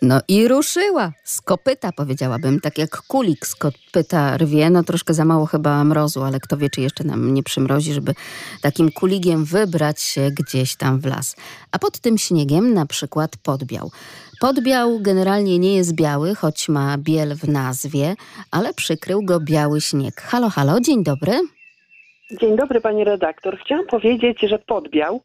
[0.04, 1.12] No i ruszyła.
[1.24, 4.70] Z kopyta powiedziałabym, tak jak kulik z kopyta rwie.
[4.70, 8.14] No troszkę za mało chyba mrozu, ale kto wie, czy jeszcze nam nie przymrozi, żeby
[8.62, 11.36] takim kuligiem wybrać się gdzieś tam w las.
[11.72, 13.90] A pod tym śniegiem na przykład podbiał.
[14.40, 18.14] Podbiał generalnie nie jest biały, choć ma biel w nazwie,
[18.50, 20.20] ale przykrył go biały śnieg.
[20.20, 21.32] Halo, halo, dzień dobry.
[22.40, 23.58] Dzień dobry pani redaktor.
[23.58, 25.20] Chciałam powiedzieć, że podbiał,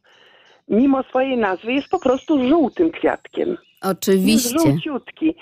[0.69, 3.57] mimo swojej nazwy, jest po prostu żółtym kwiatkiem.
[3.83, 4.59] Jest Oczywiście.
[4.59, 5.35] żółciutki.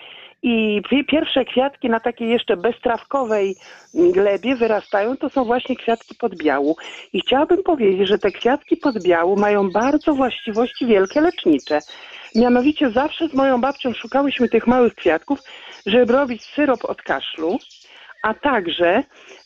[0.43, 3.55] I pi- pierwsze kwiatki na takiej jeszcze beztrawkowej
[3.93, 6.75] glebie wyrastają, to są właśnie kwiatki podbiału.
[7.13, 11.79] I chciałabym powiedzieć, że te kwiatki podbiału mają bardzo właściwości wielkie lecznicze.
[12.35, 15.39] Mianowicie zawsze z moją babcią szukałyśmy tych małych kwiatków,
[15.85, 17.57] żeby robić syrop od kaszlu,
[18.27, 19.03] a także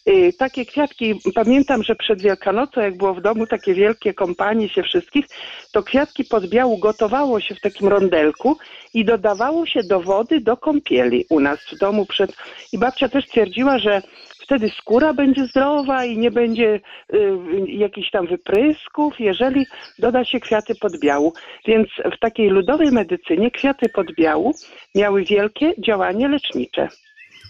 [0.09, 4.83] y, takie kwiatki, pamiętam, że przed Wielkanocą, jak było w domu takie wielkie kompanie się
[4.83, 5.25] wszystkich,
[5.73, 8.57] to kwiatki podbiału gotowało się w takim rondelku
[8.93, 12.35] i dodawało się do wody do kąpieli u nas w domu przed...
[12.73, 14.01] I babcia też twierdziła, że
[14.39, 16.79] wtedy skóra będzie zdrowa i nie będzie
[17.13, 19.65] y, jakichś tam wyprysków, jeżeli
[19.99, 21.33] doda się kwiaty podbiału.
[21.67, 24.53] Więc w takiej ludowej medycynie kwiaty podbiału
[24.95, 26.87] miały wielkie działanie lecznicze.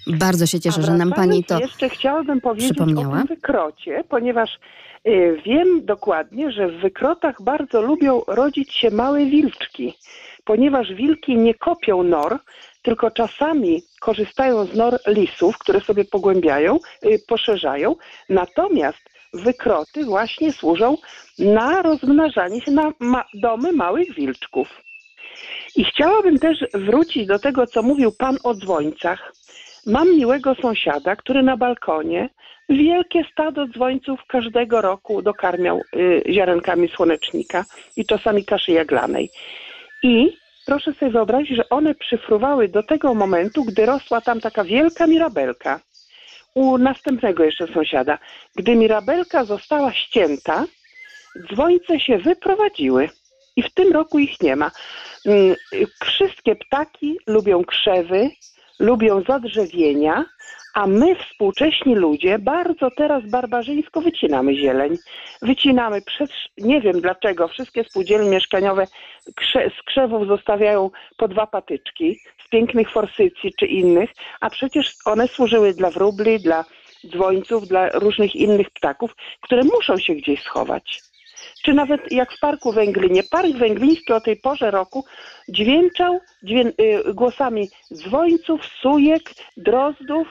[0.08, 3.22] Bardzo się cieszę, że nam pani to Jeszcze chciałabym powiedzieć przypomniała.
[3.22, 4.60] o wykrocie, ponieważ
[5.08, 9.94] y, wiem dokładnie, że w wykrotach bardzo lubią rodzić się małe wilczki,
[10.46, 12.40] ponieważ wilki nie kopią nor,
[12.82, 17.96] tylko czasami korzystają z nor lisów, które sobie pogłębiają, y, poszerzają,
[18.30, 19.00] natomiast
[19.34, 20.98] wykroty właśnie służą
[21.40, 24.68] na rozmnażanie się na ma- domy małych wilczków.
[25.76, 29.34] I chciałabym też wrócić do tego, co mówił pan o dzwońcach.
[29.86, 32.30] Mam miłego sąsiada, który na balkonie
[32.70, 37.66] wielkie stado dzwońców każdego roku dokarmiał y, ziarenkami słonecznika
[37.98, 39.30] i czasami kaszy jaglanej.
[40.04, 45.08] I proszę sobie wyobrazić, że one przyfruwały do tego momentu, gdy rosła tam taka wielka
[45.08, 45.80] mirabelka.
[46.56, 48.18] U następnego jeszcze sąsiada.
[48.56, 50.66] Gdy mirabelka została ścięta,
[51.54, 53.10] dzwońce się wyprowadziły
[53.56, 54.72] i w tym roku ich nie ma.
[55.26, 58.30] Mm, y, Wszystkie ptaki lubią krzewy,
[58.82, 60.26] lubią zadrzewienia,
[60.74, 64.98] a my, współcześni ludzie, bardzo teraz barbarzyńsko wycinamy zieleń.
[65.42, 68.88] Wycinamy przez, nie wiem dlaczego, wszystkie spółdzielnie mieszkaniowe
[69.50, 74.10] z krzewów zostawiają po dwa patyczki z pięknych forsycji czy innych,
[74.42, 76.66] a przecież one służyły dla wróbli, dla
[77.08, 81.11] dzwońców, dla różnych innych ptaków, które muszą się gdzieś schować
[81.64, 83.24] czy nawet jak w Parku Węglinie.
[83.24, 85.06] Park Węgliński o tej porze roku
[85.50, 86.74] dźwięczał dźwię-
[87.10, 89.22] y, głosami dzwońców, sujek,
[89.58, 90.28] drozdów,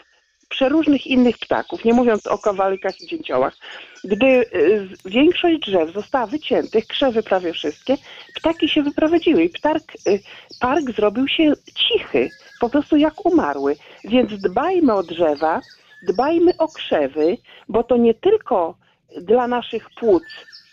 [0.49, 3.57] przeróżnych innych ptaków, nie mówiąc o kowalykach i dzięciołach.
[4.05, 7.97] Gdy y, większość drzew została wyciętych, krzewy prawie wszystkie,
[8.35, 10.21] ptaki się wyprowadziły i ptark, y,
[10.61, 13.77] park zrobił się cichy, po prostu jak umarły.
[14.05, 15.61] Więc dbajmy o drzewa,
[16.03, 17.37] dbajmy o krzewy,
[17.69, 18.75] bo to nie tylko
[19.21, 20.25] dla naszych płuc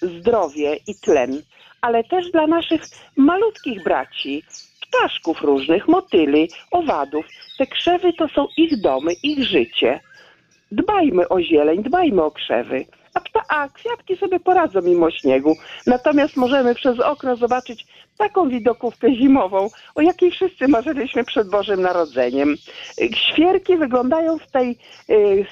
[0.02, 1.42] zdrowie i tlen,
[1.82, 2.82] ale też dla naszych
[3.16, 4.44] malutkich braci,
[4.82, 7.26] ptaszków różnych, motyli, owadów.
[7.58, 10.00] Te krzewy to są ich domy, ich życie.
[10.72, 12.86] Dbajmy o zieleń, dbajmy o krzewy.
[13.49, 15.56] A, kwiatki sobie poradzą mimo śniegu.
[15.88, 17.86] Natomiast możemy przez okno zobaczyć
[18.17, 22.56] taką widokówkę zimową, o jakiej wszyscy marzyliśmy przed Bożym Narodzeniem.
[23.15, 24.77] Świerki wyglądają w tej
[25.10, 25.45] y,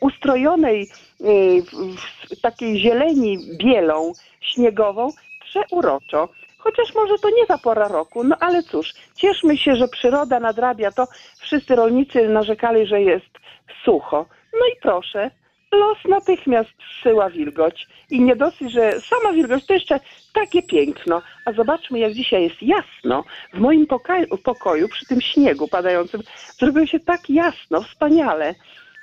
[0.00, 0.82] ustrojonej
[1.20, 1.62] y,
[2.30, 5.12] w, takiej zieleni bielą, śniegową,
[5.44, 6.28] przeuroczo.
[6.58, 10.92] Chociaż może to nie ta pora roku, no ale cóż, cieszmy się, że przyroda nadrabia
[10.92, 11.06] to.
[11.40, 13.38] Wszyscy rolnicy narzekali, że jest
[13.84, 14.26] sucho.
[14.52, 15.30] No i proszę,
[15.72, 17.86] los natychmiast zsyła wilgoć.
[18.10, 20.00] I nie dosyć, że sama wilgoć to jeszcze
[20.32, 21.22] takie piękno.
[21.44, 23.24] A zobaczmy, jak dzisiaj jest jasno.
[23.54, 26.22] W moim pokoju, pokoju przy tym śniegu padającym
[26.58, 28.54] zrobiło się tak jasno, wspaniale.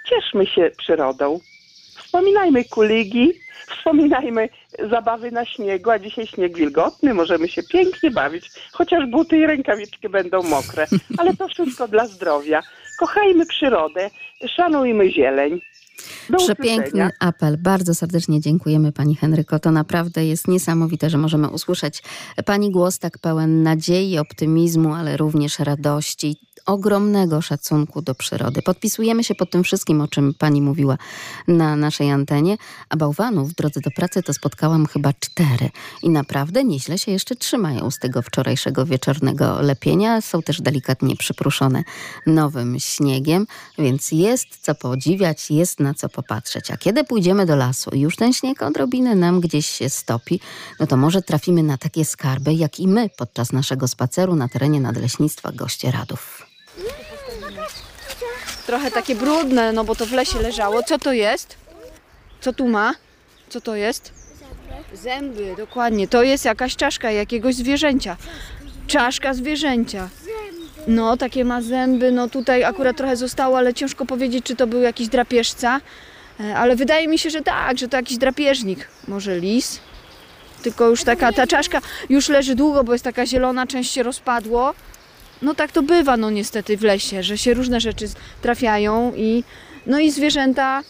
[0.09, 1.39] Cieszmy się przyrodą.
[1.97, 3.33] Wspominajmy kuligi,
[3.67, 4.49] wspominajmy
[4.89, 10.09] zabawy na śniegu, a dzisiaj śnieg wilgotny, możemy się pięknie bawić, chociaż buty i rękawiczki
[10.09, 10.85] będą mokre,
[11.17, 12.61] ale to wszystko dla zdrowia.
[12.99, 14.09] Kochajmy przyrodę,
[14.47, 15.61] szanujmy zieleń.
[16.29, 17.11] Do Przepiękny usłyszenia.
[17.19, 17.57] apel.
[17.57, 19.59] Bardzo serdecznie dziękujemy Pani Henryko.
[19.59, 22.03] To naprawdę jest niesamowite, że możemy usłyszeć
[22.45, 28.61] Pani głos tak pełen nadziei, optymizmu, ale również radości, ogromnego szacunku do przyrody.
[28.61, 30.97] Podpisujemy się pod tym wszystkim, o czym Pani mówiła
[31.47, 32.57] na naszej antenie,
[32.89, 35.69] a bałwanów w drodze do pracy to spotkałam chyba cztery
[36.03, 40.21] i naprawdę nieźle się jeszcze trzymają z tego wczorajszego wieczornego lepienia.
[40.21, 41.83] Są też delikatnie przypruszone
[42.25, 43.47] nowym śniegiem,
[43.77, 46.71] więc jest co podziwiać, jest na co popatrzeć.
[46.71, 50.39] A kiedy pójdziemy do lasu i już ten śnieg odrobinę nam gdzieś się stopi,
[50.79, 54.81] no to może trafimy na takie skarby, jak i my podczas naszego spaceru na terenie
[54.81, 56.47] Nadleśnictwa Gościeradów.
[58.65, 60.83] Trochę takie brudne, no bo to w lesie leżało.
[60.83, 61.55] Co to jest?
[62.41, 62.93] Co tu ma?
[63.49, 64.13] Co to jest?
[64.93, 66.07] Zęby, dokładnie.
[66.07, 68.17] To jest jakaś czaszka jakiegoś zwierzęcia.
[68.87, 70.09] Czaszka zwierzęcia.
[70.87, 72.11] No, takie ma zęby.
[72.11, 75.81] No tutaj akurat trochę zostało, ale ciężko powiedzieć, czy to był jakiś drapieżca.
[76.39, 78.87] E, Ale wydaje mi się, że tak, że to jakiś drapieżnik.
[79.07, 79.79] Może lis.
[80.63, 84.73] Tylko już taka, ta czaszka już leży długo, bo jest taka zielona, część się rozpadło.
[85.41, 88.05] No tak to bywa, no niestety w lesie, że się różne rzeczy
[88.41, 89.43] trafiają i
[89.85, 90.83] no i zwierzęta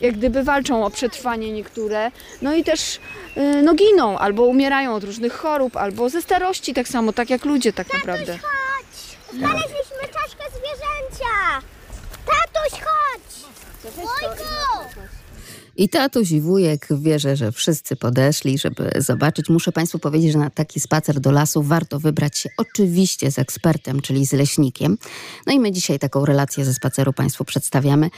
[0.00, 2.10] jak gdyby walczą o przetrwanie niektóre,
[2.42, 3.00] no i też
[3.36, 7.44] y, no giną, albo umierają od różnych chorób, albo ze starości tak samo, tak jak
[7.44, 8.38] ludzie tak naprawdę.
[9.38, 11.62] Znaleźliśmy czaszkę zwierzęcia!
[12.26, 13.52] Tatuś, chodź!
[13.94, 15.12] Wujku!
[15.76, 19.48] I tatuś i wujek wierzę, że wszyscy podeszli, żeby zobaczyć.
[19.48, 24.00] Muszę Państwu powiedzieć, że na taki spacer do lasu warto wybrać się oczywiście z ekspertem,
[24.00, 24.98] czyli z leśnikiem.
[25.46, 28.10] No i my dzisiaj taką relację ze spaceru Państwu przedstawiamy,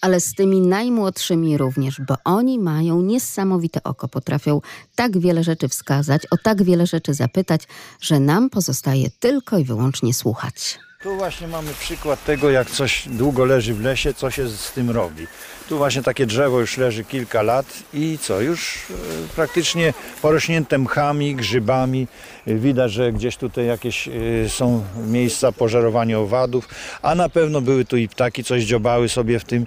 [0.00, 4.60] ale z tymi najmłodszymi również, bo oni mają niesamowite oko, potrafią
[4.94, 7.62] tak wiele rzeczy wskazać, o tak wiele rzeczy zapytać,
[8.00, 10.78] że nam pozostaje tylko i wyłącznie słuchać.
[11.02, 14.90] Tu właśnie mamy przykład tego, jak coś długo leży w lesie, co się z tym
[14.90, 15.26] robi.
[15.68, 18.94] Tu właśnie takie drzewo już leży kilka lat i co, już e,
[19.36, 22.06] praktycznie porośnięte mchami, grzybami.
[22.46, 24.12] E, Widać, że gdzieś tutaj jakieś e,
[24.48, 26.68] są miejsca pożerowania owadów,
[27.02, 29.66] a na pewno były tu i ptaki, coś dziobały sobie w tym.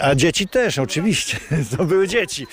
[0.00, 1.38] A dzieci też, oczywiście.
[1.76, 2.46] To były dzieci.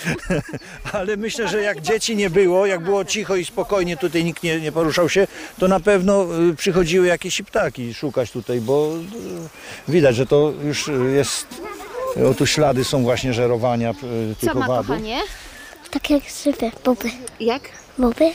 [0.94, 4.60] Ale myślę, że jak dzieci nie było, jak było cicho i spokojnie, tutaj nikt nie,
[4.60, 5.28] nie poruszał się,
[5.60, 8.92] to na pewno y, przychodziły jakieś ptaki szukać tutaj, bo
[9.88, 11.48] y, widać, że to już y, jest.
[12.32, 13.94] O tu ślady są właśnie żerowania
[14.40, 14.98] tych owadów.
[15.92, 17.10] Tak jak żywe, boby.
[17.40, 17.62] Jak?
[17.98, 18.32] Boby?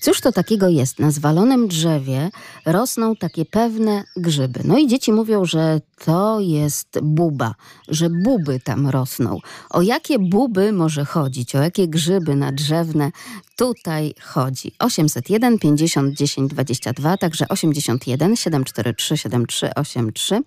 [0.00, 0.98] Cóż to takiego jest?
[0.98, 2.30] Na zwalonym drzewie
[2.66, 4.60] rosną takie pewne grzyby.
[4.64, 7.54] No i dzieci mówią, że to jest buba,
[7.88, 9.38] że buby tam rosną.
[9.70, 11.54] O jakie buby może chodzić?
[11.54, 13.10] O jakie grzyby nadrzewne
[13.56, 14.72] tutaj chodzi?
[14.78, 20.42] 801 50 10 22, także 81 743 7383.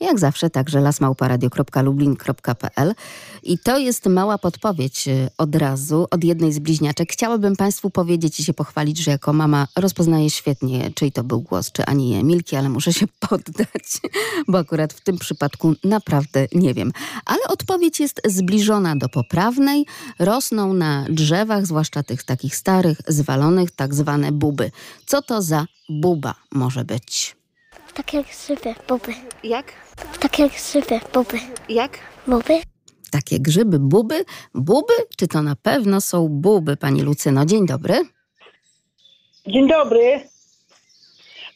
[0.00, 2.94] Jak zawsze także lasmałparadio.lublin.pl
[3.42, 7.12] i to jest mała podpowiedź y, od razu od jednej z bliźniaczek.
[7.12, 11.72] Chciałabym Państwu powiedzieć i się pochwalić, że jako mama rozpoznaję świetnie, czyj to był głos,
[11.72, 14.00] czy Ani Emilki, ale muszę się poddać,
[14.48, 16.92] bo akurat w tym przypadku naprawdę nie wiem.
[17.24, 19.86] Ale odpowiedź jest zbliżona do poprawnej.
[20.18, 24.70] Rosną na drzewach, zwłaszcza tych takich starych, zwalonych, tak zwane buby.
[25.06, 27.36] Co to za buba może być?
[27.94, 29.14] Tak jak żywe, boby.
[29.44, 29.72] Jak?
[30.20, 31.38] Tak jak żywe, boby.
[31.68, 31.98] Jak?
[32.26, 32.60] Boby?
[33.10, 34.24] Takie grzyby, buby?
[34.54, 34.94] Buby?
[35.16, 37.46] Czy to na pewno są buby, Pani Lucyno?
[37.46, 37.94] Dzień dobry.
[39.46, 40.28] Dzień dobry.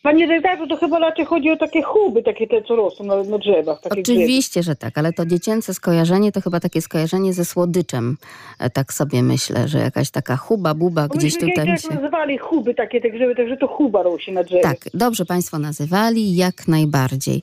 [0.03, 3.39] Panie redaktorze, to chyba raczej chodzi o takie chuby, takie te, co rosną na, na
[3.39, 3.79] drzewach.
[3.91, 8.17] Oczywiście, że tak, ale to dziecięce skojarzenie to chyba takie skojarzenie ze słodyczem.
[8.59, 11.95] E, Tak sobie myślę, że jakaś taka chuba, buba Bo gdzieś tutaj jak się...
[11.95, 14.63] nazywali chuby takie te grzyby, także to chuba rośnie na drzewie.
[14.63, 17.43] Tak, dobrze Państwo nazywali, jak najbardziej.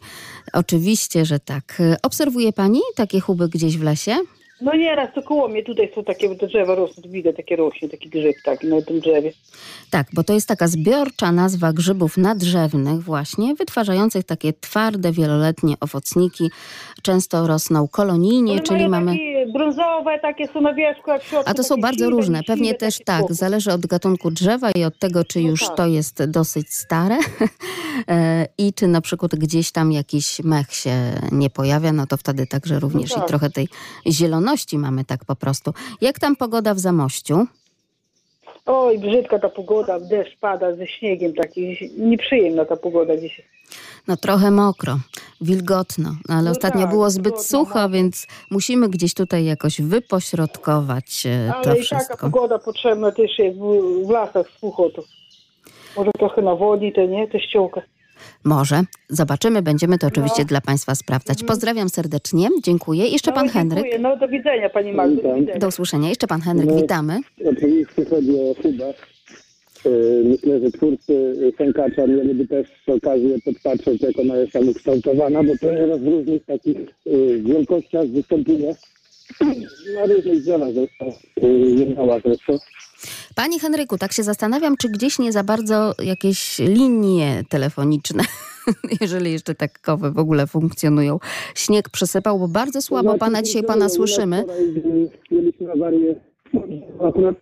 [0.53, 1.77] Oczywiście, że tak.
[1.79, 4.15] E, Obserwuje Pani takie chuby gdzieś w lesie?
[4.61, 8.35] No nieraz to koło mnie tutaj są takie drzewa rosną, widać takie rośnie, taki grzyb
[8.45, 9.31] taki na tym drzewie.
[9.89, 16.49] Tak, bo to jest taka zbiorcza nazwa grzybów nadrzewnych właśnie, wytwarzających takie twarde, wieloletnie owocniki.
[17.01, 19.17] Często rosną kolonijnie, One czyli mamy...
[19.45, 21.51] brązowe, takie są na wierzchu, jak środku.
[21.51, 22.39] A to są bardzo siwe, różne.
[22.39, 25.77] siwe, Pewnie też tak, zależy od gatunku drzewa i od tego, czy No już tak.
[25.77, 27.17] to jest dosyć stare
[28.07, 30.95] e, i czy na przykład gdzieś tam jakiś mech się
[31.31, 33.23] nie pojawia, no to wtedy także również tak.
[33.23, 33.67] i trochę tej
[34.07, 35.73] zieloności mamy tak po prostu.
[36.01, 37.47] Jak tam pogoda w Zamościu?
[38.67, 43.45] Oj, brzydka ta pogoda, deszcz pada ze śniegiem, taki nieprzyjemna ta pogoda dzisiaj.
[44.07, 44.99] No trochę mokro,
[45.41, 47.89] wilgotno, no, ale No ostatnio tak, było zbyt wilgotno, sucho, mokro.
[47.89, 52.17] więc musimy gdzieś tutaj jakoś wypośrodkować e, to Ale i taka wszystko.
[52.17, 55.03] pogoda potrzebna też jest w, w lasach sucho to.
[55.97, 57.81] Może trochę nawodni to nie, to ściółka.
[58.43, 58.81] Może.
[59.09, 60.47] Zobaczymy, będziemy to oczywiście No.
[60.47, 61.43] dla Państwa sprawdzać.
[61.43, 63.07] Pozdrawiam serdecznie, dziękuję.
[63.07, 63.83] Jeszcze Pan no, Henryk.
[63.83, 63.99] dziękuję.
[63.99, 65.59] No do widzenia Pani Magdo, do widzenia.
[65.59, 66.09] Do usłyszenia.
[66.09, 66.75] Jeszcze Pan Henryk, No.
[66.75, 67.19] witamy.
[67.45, 68.93] Oczywiście chodzi o chubę.
[69.85, 75.57] Yy, Myślę, że twórcy sękacza mieliby też okazję podpatrzeć, jak ona jest tam ukształtowana, bo
[75.61, 78.75] to jest w różnych takich yy, wielkościach występuje.
[79.95, 81.13] Na różnych drzewach zresztą,
[81.77, 82.57] jęzała zresztą.
[83.37, 88.23] Panie Henryku, tak się zastanawiam, czy gdzieś nie za bardzo jakieś linie telefoniczne
[89.01, 91.19] jeżeli jeszcze takowe w ogóle funkcjonują.
[91.55, 94.45] Śnieg przysypał, bo bardzo słabo pana dzisiaj pana słyszymy.
[95.31, 96.15] Mieliśmy awarię.
[97.09, 97.35] Akurat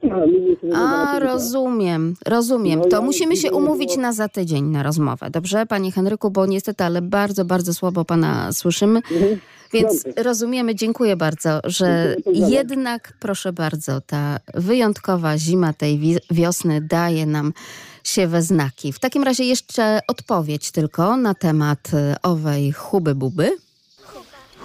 [0.73, 2.79] a, A, rozumiem, rozumiem.
[2.79, 5.29] No, To musimy się umówić na za tydzień na rozmowę.
[5.29, 9.01] Dobrze, panie Henryku, bo niestety, ale bardzo, bardzo słabo pana słyszymy.
[9.79, 17.25] Więc rozumiemy, dziękuję bardzo, że jednak, proszę bardzo, ta wyjątkowa zima tej wi- wiosny daje
[17.25, 17.53] nam
[18.03, 18.93] się we znaki.
[18.93, 23.57] W takim razie jeszcze odpowiedź tylko na temat y, owej huby buby.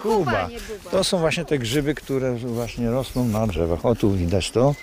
[0.03, 0.49] Huba.
[0.91, 3.87] To są właśnie te grzyby, które właśnie rosną na drzewach.
[3.87, 4.75] O tu widać to.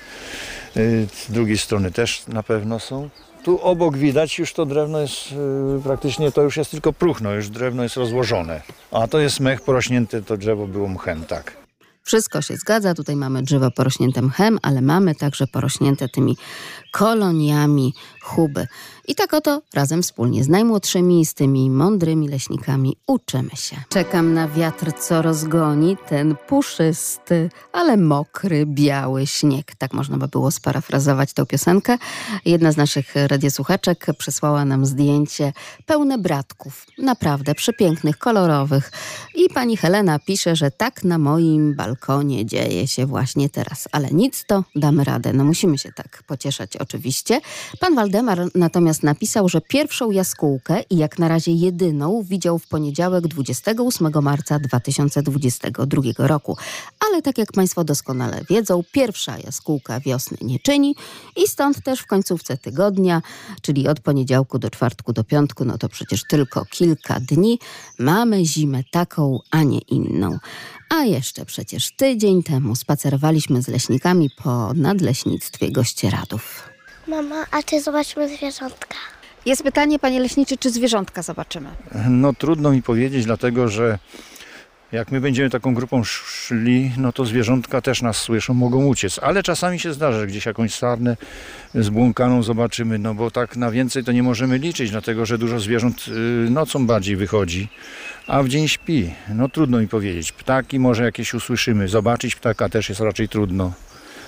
[0.77, 3.09] Y, Z drugiej strony też na pewno są.
[3.47, 5.31] Tu obok widać już to drewno jest
[5.77, 8.61] y, praktycznie, to już jest tylko próchno, już drewno jest rozłożone.
[8.91, 11.57] A to jest mech porośnięty, to drzewo było mchem, tak.
[12.03, 12.93] Wszystko się zgadza.
[12.93, 16.37] Tutaj mamy drzewo porośnięte mchem, ale mamy także porośnięte tymi
[16.97, 18.67] koloniami chuby.
[19.07, 23.75] I tak oto razem wspólnie z najmłodszymi, z tymi mądrymi leśnikami uczymy się.
[23.89, 29.75] Czekam na wiatr, co rozgoni ten puszysty, ale mokry, biały śnieg.
[29.77, 31.97] Tak można by było sparafrazować tę piosenkę.
[32.45, 35.53] Jedna z naszych radiosłuchaczek przysłała nam zdjęcie
[35.85, 36.85] pełne bratków.
[36.97, 38.91] Naprawdę przepięknych, kolorowych.
[39.35, 43.87] I pani Helena pisze, że tak na moim balkonie dzieje się właśnie teraz.
[43.91, 45.33] Ale nic to damy radę.
[45.33, 47.41] No musimy się tak pocieszać oczywiście.
[47.79, 53.27] Pan Waldemar natomiast napisał, że pierwszą jaskółkę i jak na razie jedyną widział w poniedziałek
[53.27, 56.57] 28 marca 2022 roku.
[56.99, 60.95] Ale tak jak Państwo doskonale wiedzą, pierwsza jaskółka wiosny nie czyni
[61.35, 63.21] i stąd też w końcówce tygodnia,
[63.61, 67.59] czyli od poniedziałku do czwartku do piątku, no to przecież tylko kilka dni,
[67.99, 70.37] mamy zimę taką, a nie inną.
[70.89, 76.76] A jeszcze przecież tydzień temu spacerowaliśmy z leśnikami po nadleśnictwie Gościeradów.
[77.07, 78.95] Mama, a ty zobaczmy zwierzątka.
[79.45, 81.69] Jest pytanie, panie leśniczy, czy zwierzątka zobaczymy?
[82.09, 83.99] No trudno mi powiedzieć, dlatego że
[84.91, 89.19] jak my będziemy taką grupą szli, no to zwierzątka też nas słyszą, mogą uciec.
[89.23, 91.17] Ale czasami się zdarza, że gdzieś jakąś sarnę
[91.75, 96.05] zbłąkaną zobaczymy, no bo tak na więcej to nie możemy liczyć, dlatego że dużo zwierząt
[96.07, 97.69] y, nocą bardziej wychodzi,
[98.27, 99.13] a w dzień śpi.
[99.29, 100.31] No trudno mi powiedzieć.
[100.31, 103.73] Ptaki może jakieś usłyszymy, zobaczyć ptaka też jest raczej trudno.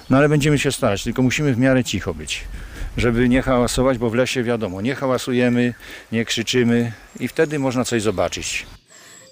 [0.10, 2.44] No ale będziemy się starać, tylko musimy w miarę cicho być,
[3.00, 5.74] żeby nie hałasować, bo w lesie wiadomo, nie hałasujemy,
[6.12, 8.66] nie krzyczymy i wtedy można coś zobaczyć.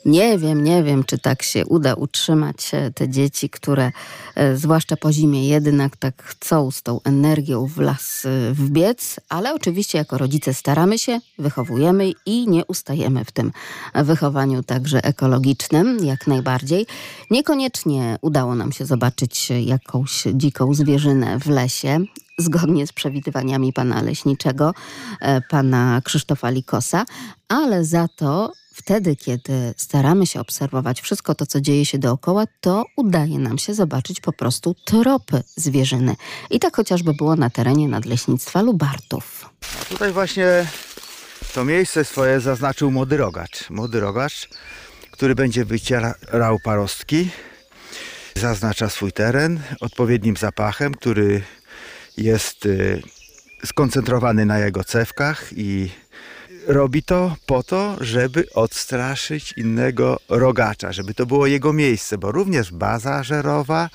[0.08, 3.92] Nie wiem, nie wiem, czy tak się uda utrzymać e, te dzieci, które
[4.36, 9.54] e, zwłaszcza po zimie jednak tak chcą z tą energią w las e, wbiec, ale
[9.54, 13.52] oczywiście jako rodzice staramy się, wychowujemy i nie ustajemy w tym
[13.96, 16.86] wychowaniu także ekologicznym, jak najbardziej.
[17.32, 22.00] Niekoniecznie udało nam się zobaczyć jakąś dziką zwierzynę w lesie,
[22.38, 24.74] zgodnie z przewidywaniami pana leśniczego,
[25.22, 27.06] e, pana Krzysztofa Likosa,
[27.48, 32.86] ale za to wtedy, kiedy staramy się obserwować wszystko to, co dzieje się dookoła, to
[32.98, 36.16] udaje nam się zobaczyć po prostu tropy zwierzyny.
[36.50, 39.50] I tak chociażby było na terenie Nadleśnictwa Lubartów.
[39.90, 40.66] Tutaj właśnie
[41.54, 43.70] to miejsce swoje zaznaczył młody rogacz.
[43.70, 44.50] Młody rogacz,
[45.12, 47.30] który będzie wycierał parostki,
[48.36, 51.44] zaznacza swój teren odpowiednim zapachem, który
[52.18, 53.02] jest y,
[53.66, 55.90] skoncentrowany na jego cewkach i
[56.68, 62.72] robi to po to, żeby odstraszyć innego rogacza, żeby to było jego miejsce, bo również
[62.72, 63.90] baza żerowa,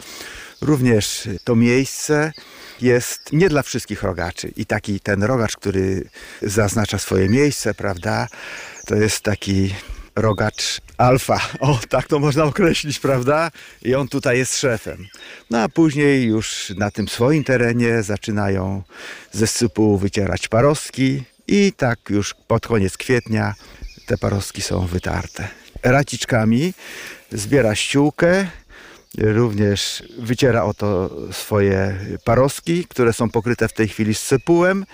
[0.60, 2.32] również to miejsce
[2.80, 4.52] jest nie dla wszystkich rogaczy.
[4.56, 6.08] I taki ten rogacz, który
[6.42, 8.28] zaznacza swoje miejsce, prawda,
[8.86, 9.74] to jest taki
[10.16, 11.40] rogacz alfa.
[11.60, 13.50] O, tak to można określić, prawda?
[13.82, 15.06] I on tutaj jest szefem.
[15.50, 18.82] No a później już na tym swoim terenie zaczynają
[19.32, 23.54] ze sypu wycierać parostki i tak już pod koniec kwietnia
[24.06, 25.48] te parostki są wytarte.
[25.82, 26.74] Raciczkami
[27.32, 28.46] zbiera ściółkę,
[29.18, 34.86] również wyciera oto swoje parostki, które są pokryte w tej chwili sypułem,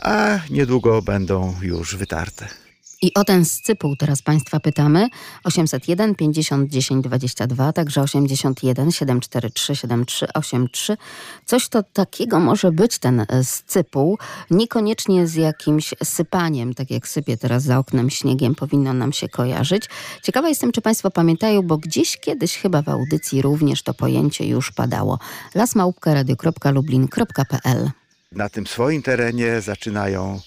[0.00, 2.65] a niedługo będą już wytarte.
[3.02, 5.08] I o ten scypuł teraz Państwa pytamy.
[5.44, 10.96] 801 50 10 22, także 81 743 7383.
[11.44, 14.18] Coś to takiego może być ten e, scypuł.
[14.50, 19.88] Niekoniecznie z jakimś sypaniem, tak jak sypie teraz za oknem śniegiem, powinno nam się kojarzyć.
[20.22, 24.72] Ciekawa jestem, czy Państwo pamiętają, bo gdzieś kiedyś chyba w audycji również to pojęcie już
[24.72, 25.18] padało.
[25.54, 27.90] lasmałpka.radio.lublin.pl
[28.32, 30.40] Na tym swoim terenie zaczynają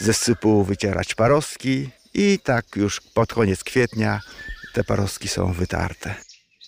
[0.00, 4.20] ze sypu wycierać parostki i tak już pod koniec kwietnia
[4.72, 6.14] te parostki są wytarte.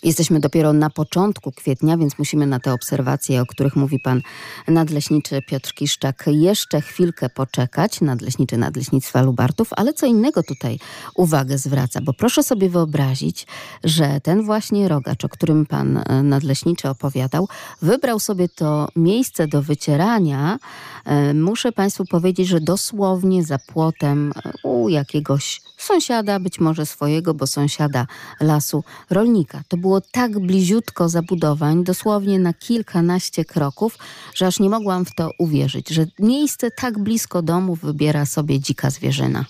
[0.07, 4.23] Jesteśmy dopiero na początku kwietnia, więc musimy na te obserwacje, o których mówi pan
[4.69, 10.79] nadleśniczy Piotr Kiszczak, jeszcze chwilkę poczekać, nadleśniczy Nadleśnictwa Lubartów, ale co innego tutaj
[11.15, 13.47] uwagę zwraca, bo proszę sobie wyobrazić,
[13.85, 17.49] że ten właśnie rogacz, o którym pan e, nadleśniczy opowiadał,
[17.83, 20.59] wybrał sobie to miejsce do wycierania,
[21.05, 27.35] e, muszę państwu powiedzieć, że dosłownie za płotem e, u jakiegoś sąsiada, być może swojego,
[27.35, 28.07] bo sąsiada
[28.41, 29.63] lasu rolnika.
[29.69, 33.99] To było tak bliziutko zabudowań, dosłownie na kilkanaście kroków,
[34.35, 38.91] że aż nie mogłam w to uwierzyć, że miejsce tak blisko domu wybiera sobie dzika
[38.91, 39.45] zwierzyna.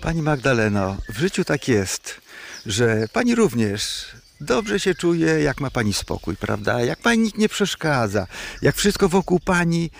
[0.00, 2.20] Pani Magdaleno, w życiu tak jest,
[2.66, 4.06] że pani również
[4.40, 6.80] dobrze się czuje, jak ma pani spokój, prawda?
[6.80, 8.26] Jak pani nikt nie przeszkadza,
[8.62, 9.90] jak wszystko wokół pani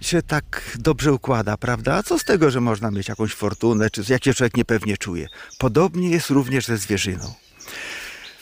[0.00, 1.94] się tak dobrze układa, prawda?
[1.94, 5.28] A co z tego, że można mieć jakąś fortunę, czy jak się człowiek niepewnie czuje?
[5.58, 7.34] Podobnie jest również ze zwierzyną.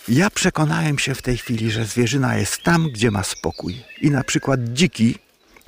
[0.09, 3.84] Ja przekonałem się w tej chwili, że zwierzyna jest tam, gdzie ma spokój.
[4.00, 5.18] I na przykład dziki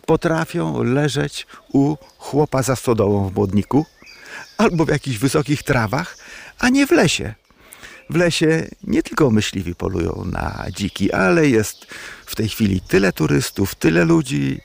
[0.07, 3.87] potrafią leżeć u chłopa za stodołą w błodniku
[4.59, 6.17] albo w jakichś wysokich trawach,
[6.59, 7.35] a nie w lesie.
[8.11, 11.87] W lesie nie tylko myśliwi polują na dziki, ale jest
[12.27, 14.61] w tej chwili tyle turystów, tyle ludzi,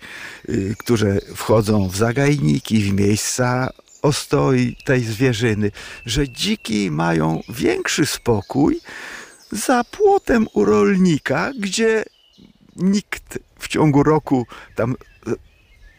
[0.48, 3.70] yy, którzy wchodzą w zagajniki, w miejsca
[4.02, 5.72] ostoi tej zwierzyny,
[6.06, 8.82] że dziki mają większy spokój
[9.52, 12.04] za płotem u rolnika, gdzie
[12.76, 14.96] nikt w ciągu roku tam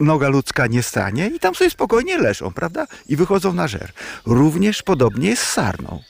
[0.01, 2.87] noga ludzka nie stanie i tam sobie spokojnie leżą, prawda?
[3.09, 3.93] I wychodzą na żer.
[4.27, 6.03] Również podobnie jest z sarną.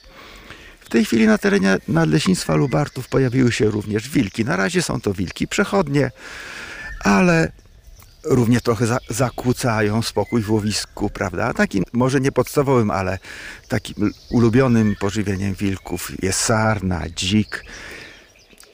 [0.79, 4.45] W tej chwili na terenie Nadleśnictwa Lubartów pojawiły się również wilki.
[4.45, 6.11] Na razie są to wilki przechodnie,
[6.99, 7.51] ale
[8.25, 11.53] równie trochę za, zakłócają spokój w łowisku, prawda?
[11.53, 13.19] Takim może nie podstawowym, ale
[13.67, 17.65] takim ulubionym pożywieniem wilków jest sarna, dzik.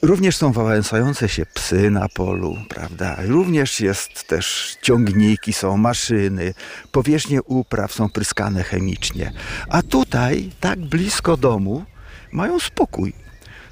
[0.02, 3.18] Również są wałęsające się psy na polu, prawda?
[3.20, 6.54] Również jest też ciągniki, są maszyny,
[6.91, 9.32] powierzchnie upraw są pryskane chemicznie.
[9.70, 11.86] A tutaj, tak blisko domu,
[12.32, 13.14] mają spokój.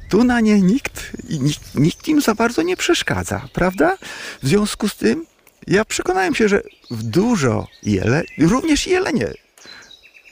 [0.10, 3.98] Tu na nie nikt, nikt, nikt im za bardzo nie przeszkadza, prawda?
[4.44, 5.26] W związku z tym
[5.68, 9.34] ja przekonałem się, że w dużo jele, również jelenie,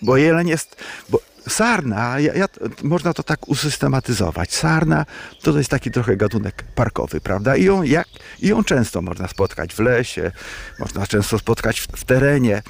[0.01, 1.19] bo jeleń jest, bo
[1.49, 2.45] sarna, ja, ja,
[2.83, 4.53] można to tak usystematyzować.
[4.53, 5.05] Sarna
[5.41, 7.55] to, jest taki trochę gatunek parkowy, prawda?
[7.55, 8.07] I ją, jak,
[8.39, 10.31] I ją często można spotkać w lesie,
[10.79, 12.61] można często spotkać w, w terenie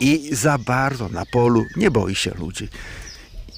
[0.00, 2.68] i za bardzo na polu nie boi się ludzi.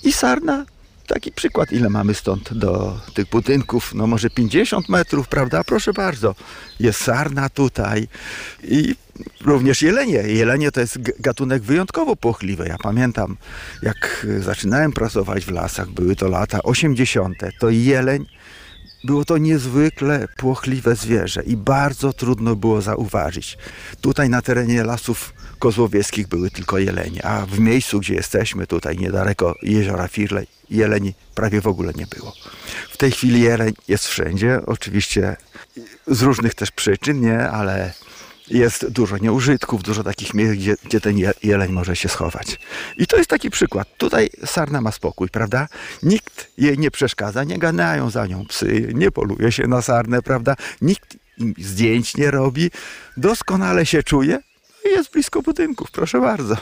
[0.03, 0.67] I sarna
[1.07, 5.65] taki przykład, ile mamy stąd do tych budynków, no może 50 metrów, prawda?
[5.65, 6.35] Proszę bardzo,
[6.81, 8.09] jest sarna tutaj
[8.65, 8.95] i
[9.45, 10.19] również jelenie.
[10.19, 12.67] Jelenie to jest gatunek wyjątkowo płochliwy.
[12.69, 13.37] Ja pamiętam,
[13.83, 18.27] jak zaczynałem pracować w lasach, były to lata 80., to jeleń
[19.05, 23.59] było to niezwykle płochliwe zwierzę i bardzo trudno było zauważyć.
[24.01, 29.55] Tutaj na terenie lasów kozłowieckich były tylko jelenie, a w miejscu, gdzie jesteśmy, tutaj niedaleko
[29.63, 32.33] jeziora Firlej, jeleni prawie w ogóle nie było.
[32.91, 35.37] W tej chwili jeleń jest wszędzie, oczywiście
[36.07, 37.93] z różnych też przyczyn, nie, ale
[38.49, 42.59] jest dużo nieużytków, dużo takich miejsc, gdzie, gdzie ten jeleń może się schować.
[42.97, 43.89] I to jest taki przykład.
[43.99, 45.69] Tutaj sarna ma spokój, prawda?
[46.03, 50.57] Nikt jej nie przeszkadza, nie ganiają za nią psy, nie poluje się na sarnę, prawda?
[50.81, 51.17] Nikt
[51.59, 52.71] zdjęć nie robi,
[53.17, 54.39] doskonale się czuje
[54.89, 56.57] jest blisko budynków, proszę bardzo.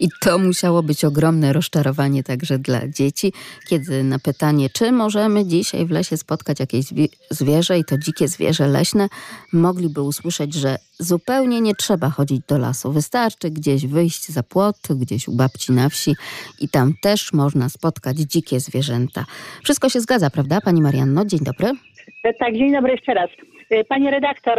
[0.00, 3.32] I to musiało być ogromne rozczarowanie także dla dzieci,
[3.68, 6.86] kiedy na pytanie, czy możemy dzisiaj w lesie spotkać jakieś
[7.30, 9.08] zwierzę, i to dzikie zwierzę leśne,
[9.52, 12.92] mogliby usłyszeć, że zupełnie nie trzeba chodzić do lasu.
[12.92, 16.16] Wystarczy gdzieś wyjść za płot, gdzieś u babci na wsi
[16.60, 19.24] i tam też można spotkać dzikie zwierzęta.
[19.64, 21.24] Wszystko się zgadza, prawda, pani Marianno?
[21.24, 21.72] Dzień dobry.
[22.38, 23.30] Tak, dzień dobry jeszcze raz.
[23.70, 24.58] E, Pani redaktor,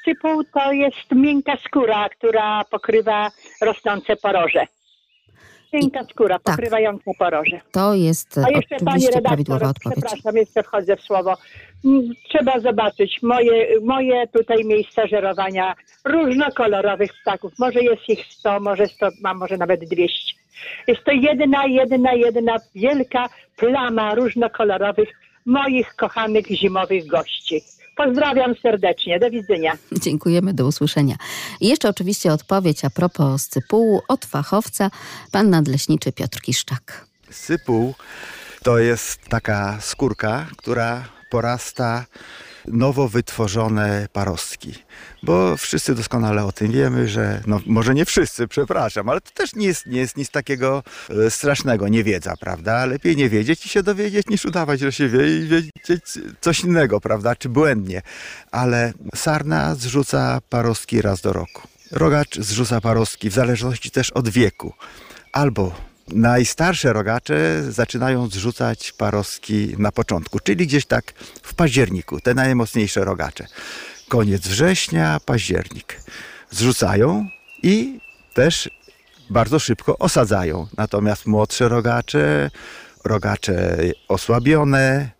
[0.00, 3.30] scypuł to jest miękka skóra, która pokrywa
[3.62, 4.66] rosnące poroże.
[5.72, 6.56] Miękka skóra tak.
[6.56, 7.60] pokrywająca poroże.
[7.72, 8.76] To jest A jeszcze
[9.20, 10.04] prawidłowa redaktor, odpowiedź.
[10.04, 11.34] przepraszam, jeszcze wchodzę w słowo.
[11.84, 17.52] Mm, Trzeba zobaczyć moje, moje tutaj miejsca żerowania różnokolorowych ptaków.
[17.58, 20.34] Może jest ich 100, może 100, mam może nawet 200.
[20.86, 25.08] Jest to jedna, jedna, jedna wielka plama różnokolorowych
[25.46, 27.62] moich kochanych zimowych gości.
[27.96, 29.18] Pozdrawiam serdecznie.
[29.18, 29.72] Do widzenia.
[29.92, 31.16] Dziękujemy, do usłyszenia.
[31.60, 34.90] I jeszcze oczywiście odpowiedź a propos scypułu od fachowca,
[35.32, 37.06] pan nadleśniczy Piotr Kiszczak.
[37.30, 37.94] Sypuł
[38.62, 42.04] to jest taka skórka, która porasta
[42.68, 44.74] nowo wytworzone parostki.
[45.22, 49.54] Bo wszyscy doskonale o tym wiemy, że, no może nie wszyscy, przepraszam, ale to też
[49.54, 50.82] nie jest, nie jest nic takiego
[51.26, 52.86] e, strasznego, niewiedza, prawda?
[52.86, 55.72] Lepiej nie wiedzieć i się dowiedzieć, niż udawać, że się wie i wiedzieć
[56.40, 57.36] coś innego, prawda?
[57.36, 58.02] Czy błędnie.
[58.50, 61.62] Ale sarna zrzuca parostki raz do roku.
[61.90, 64.72] Rogacz zrzuca parostki w zależności też od wieku.
[65.32, 73.04] Albo najstarsze rogacze zaczynają zrzucać parostki na początku, czyli gdzieś tak w październiku, te najmocniejsze
[73.04, 73.46] rogacze.
[74.08, 76.00] Koniec września, październik.
[76.50, 77.26] Zrzucają
[77.62, 78.00] i
[78.34, 78.70] też
[79.30, 80.66] bardzo szybko osadzają.
[80.76, 82.50] Natomiast młodsze rogacze,
[83.04, 83.76] rogacze
[84.08, 85.10] osłabione,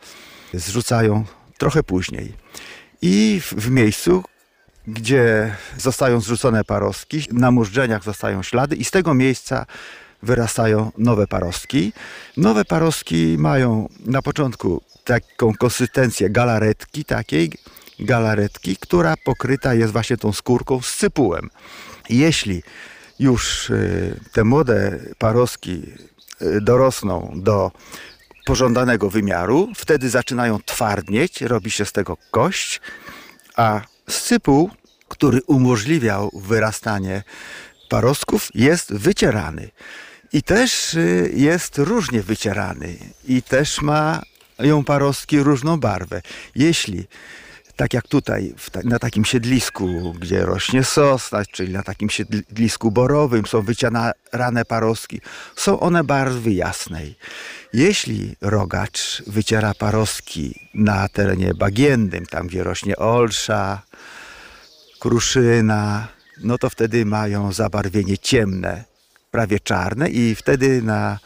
[0.55, 1.25] zrzucają
[1.59, 2.33] trochę później.
[3.03, 4.25] I w, miejscu,
[4.87, 9.67] gdzie zostają zrzucone parostki, na mużdżeniach zostają ślady i z tego miejsca
[10.23, 11.93] wyrastają nowe parostki.
[12.37, 17.53] Nowe parostki mają na początku taką konsystencję galaretki takiej,
[18.01, 21.51] galaretki, która pokryta jest właśnie tą skórką z cypułem.
[22.11, 22.63] Jeśli
[23.19, 25.83] już y, te młode parostki
[26.43, 27.71] y, dorosną do
[28.45, 32.81] pożądanego wymiaru, wtedy zaczynają twardnieć, robi się z tego kość,
[33.57, 34.71] a sypuł,
[35.09, 37.23] który umożliwiał wyrastanie
[37.89, 39.71] parostków, jest wycierany.
[40.33, 44.23] I też y, jest różnie wycierany i też ma
[44.59, 46.23] ją parostki różną barwę.
[46.55, 47.05] Jeśli
[47.77, 48.55] tak jak tutaj,
[48.85, 55.21] na takim siedlisku, gdzie rośnie sosna, czyli na takim siedlisku borowym są wycierane parostki,
[55.57, 57.15] są one barwy jasnej.
[57.73, 63.83] Jeśli rogacz wyciera parostki na terenie bagiennym, tam gdzie rośnie olsza,
[65.01, 66.09] kruszyna,
[66.43, 68.85] no to wtedy mają zabarwienie ciemne,
[69.33, 71.19] prawie czarne i wtedy na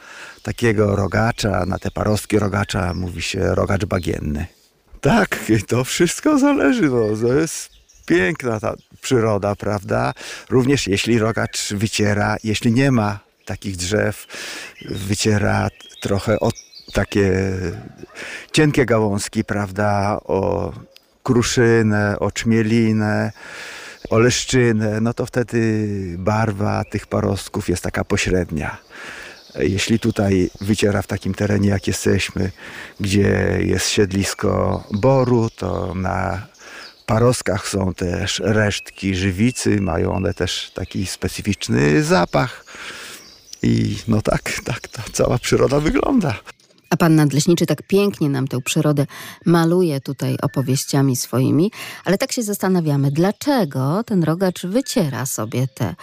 [0.42, 4.46] takiego rogacza, na te parostki rogacza mówi się rogacz bagienny.
[5.00, 5.38] Tak,
[5.68, 6.82] to wszystko zależy.
[6.82, 7.28] No.
[7.28, 7.70] To jest
[8.07, 10.12] piękna ta przyroda, prawda?
[10.50, 14.26] Również jeśli rogacz wyciera, jeśli nie ma takich drzew,
[14.88, 15.68] wyciera
[16.00, 16.50] trochę o
[16.92, 17.32] takie
[18.52, 20.20] cienkie gałązki, prawda?
[20.24, 20.72] O
[21.22, 23.32] kruszynę, o czmielinę,
[24.11, 25.88] o leszczynę, no to wtedy
[26.18, 28.78] barwa tych parostków jest taka pośrednia.
[29.59, 32.50] Jeśli tutaj wyciera w takim terenie, jak jesteśmy,
[33.00, 36.46] gdzie jest siedlisko boru, to na
[37.07, 42.64] parostkach są też resztki żywicy, mają one też taki specyficzny zapach.
[43.62, 46.34] I no tak, tak ta cała przyroda wygląda.
[46.91, 49.07] A pan nadleśniczy tak pięknie nam tę przyrodę
[49.45, 51.70] maluje tutaj opowieściami swoimi,
[52.05, 55.95] ale tak się zastanawiamy, dlaczego ten rogacz wyciera sobie te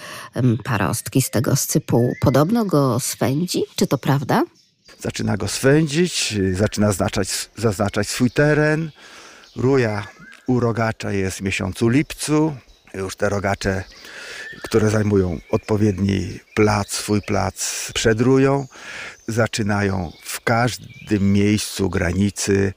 [0.64, 2.14] parostki z tego scypułu.
[2.22, 4.44] Podobno go swędzi, czy to prawda?
[5.00, 8.92] Zaczyna go swędzić, zaczyna zaznaczać, zaznaczać swój teren.
[9.56, 10.08] Ruja
[10.48, 12.56] u rogacza jest w miesiącu lipcu.
[12.94, 13.84] Już te rogacze,
[14.62, 18.68] które zajmują odpowiedni plac, swój plac, przedrują
[19.28, 22.74] zaczynają w każdym miejscu granicy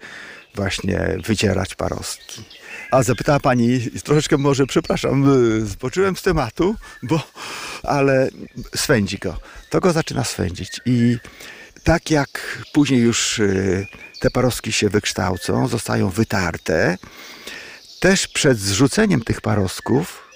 [0.54, 2.44] właśnie wycierać parostki.
[2.90, 5.24] A zapytała pani, troszeczkę może, przepraszam,
[5.66, 7.22] zboczyłem z tematu, bo,
[7.82, 8.28] ale
[8.76, 9.38] swędzi go.
[9.70, 11.18] To go zaczyna swędzić i
[11.84, 13.86] tak jak później już y,
[14.20, 16.98] te parostki się wykształcą, zostają wytarte,
[18.06, 20.28] też przed zrzuceniem tych parostków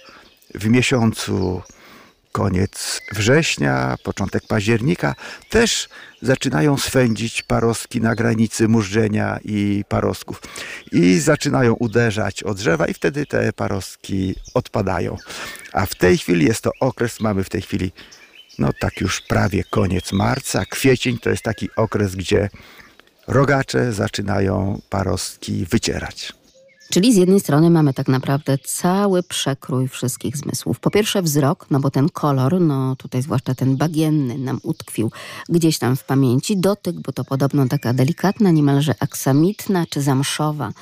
[0.55, 1.63] w miesiącu
[2.33, 5.15] koniec września, początek października
[5.51, 5.89] też
[6.23, 10.43] zaczynają swędzić parostki na granicy mużdżenia i parostków.
[10.93, 15.17] I zaczynają uderzać o drzewa i wtedy te parostki odpadają.
[15.73, 17.93] A w tej chwili jest to okres, mamy w tej chwili
[18.59, 20.65] no tak już prawie koniec marca.
[20.65, 22.49] Kwiecień to jest taki okres, gdzie
[23.27, 26.40] rogacze zaczynają parostki wycierać.
[26.91, 30.81] Czyli z jednej strony mamy tak naprawdę cały przekrój wszystkich zmysłów.
[30.81, 35.11] Po pierwsze wzrok, no bo ten kolor, no tutaj zwłaszcza ten bagienny nam utkwił
[35.49, 36.57] gdzieś tam w pamięci.
[36.57, 40.73] Dotyk, bo to podobno taka delikatna, niemalże aksamitna czy zamszowa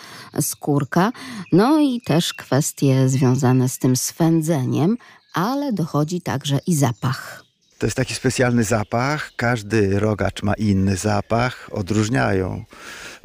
[0.40, 1.12] skórka.
[1.52, 4.96] No i też kwestie związane z tym swędzeniem,
[5.34, 7.47] ale dochodzi także i zapach.
[7.78, 9.32] To jest taki specjalny zapach.
[9.36, 12.64] Każdy rogacz ma inny zapach, odróżniają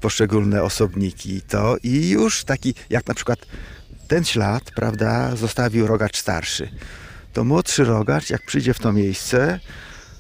[0.02, 3.40] poszczególne osobniki to i już taki, jak na przykład
[4.08, 6.70] ten ślad, prawda, zostawił rogacz starszy.
[7.34, 9.60] To młodszy rogacz, jak przyjdzie w to miejsce,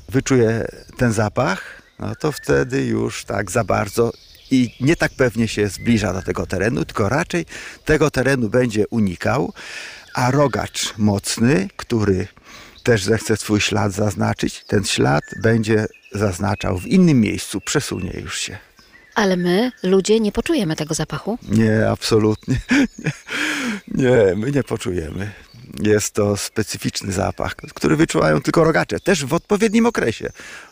[0.09, 0.67] wyczuje
[0.97, 4.11] ten zapach, no to wtedy już tak za bardzo
[4.51, 7.45] i nie tak pewnie się zbliża do tego terenu, tylko raczej
[7.85, 9.53] tego terenu będzie unikał,
[10.13, 12.27] a rogacz mocny, który
[12.83, 18.57] też zechce swój ślad zaznaczyć, ten ślad będzie zaznaczał w innym miejscu, przesunie już się.
[19.15, 21.37] Ale my, ludzie, nie poczujemy tego zapachu?
[21.49, 22.55] Nie, absolutnie.
[23.87, 25.31] Nie, my nie poczujemy.
[25.81, 30.29] Jest to specyficzny zapach, który wyczuwają tylko rogacze, też w odpowiednim okresie,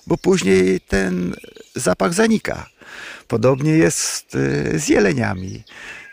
[0.07, 1.35] bo później ten
[1.75, 2.69] zapach zanika.
[3.27, 5.63] Podobnie jest y, z jeleniami.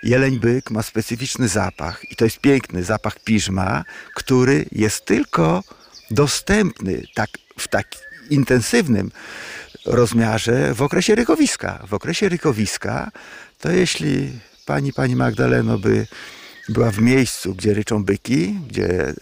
[0.02, 3.84] Jeleń byk ma specyficzny zapach i to jest piękny zapach piżma,
[4.14, 5.62] który jest tylko
[6.10, 7.86] dostępny tak, w tak
[8.30, 9.10] intensywnym
[9.86, 11.84] rozmiarze w okresie rykowiska.
[11.88, 13.10] W okresie rykowiska
[13.58, 14.30] to jeśli
[14.66, 16.06] pani, pani Magdaleno by
[16.68, 19.14] była w miejscu, gdzie ryczą byki, gdzie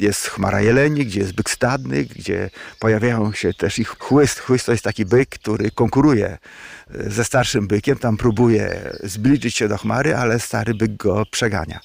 [0.00, 4.40] jest chmara jeleni, gdzie jest byk stadny, gdzie pojawiają się też ich chłyst.
[4.40, 9.68] Chłyst to jest taki byk, który konkuruje e, ze starszym bykiem, tam próbuje zbliżyć się
[9.68, 11.80] do chmary, ale stary byk go przegania.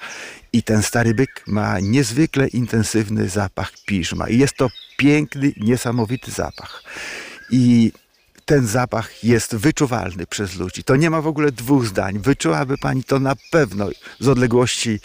[0.54, 4.30] I ten stary byk ma niezwykle intensywny zapach piżma.
[4.30, 6.84] I jest to piękny, niesamowity zapach.
[7.52, 7.92] I
[8.46, 10.84] ten zapach jest wyczuwalny przez ludzi.
[10.84, 12.20] To nie ma w ogóle dwóch zdań.
[12.20, 13.90] Wyczułaby pani to na pewno
[14.20, 15.00] z odległości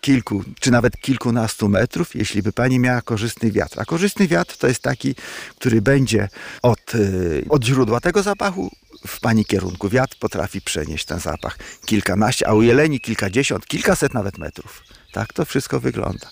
[0.00, 3.80] kilku, czy nawet kilkunastu metrów, jeśli by pani miała korzystny wiatr.
[3.80, 5.14] A korzystny wiatr to jest taki,
[5.58, 6.28] który będzie
[6.62, 8.70] od, y, od źródła tego zapachu
[9.06, 9.88] w pani kierunku.
[9.88, 14.82] Wiatr potrafi przenieść ten zapach kilkanaście, a u jeleni kilkadziesiąt, kilkaset nawet metrów.
[15.12, 16.30] Tak to wszystko wygląda.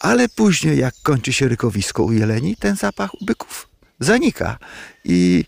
[0.00, 3.68] Ale później, jak kończy się rykowisko u jeleni, ten zapach u byków
[4.00, 4.58] zanika.
[5.04, 5.44] I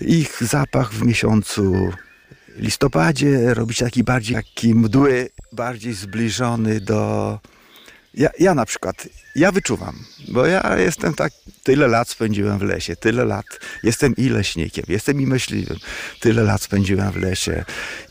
[0.00, 1.92] ich zapach w miesiącu
[2.58, 7.38] listopadzie robi się taki bardziej taki mdły, bardziej zbliżony do...
[8.14, 11.32] Ja, ja na przykład, ja wyczuwam, bo ja jestem tak,
[11.62, 13.46] tyle lat spędziłem w lesie, tyle lat,
[13.82, 15.76] jestem i leśnikiem, jestem i myśliwym,
[16.20, 17.64] tyle lat spędziłem w lesie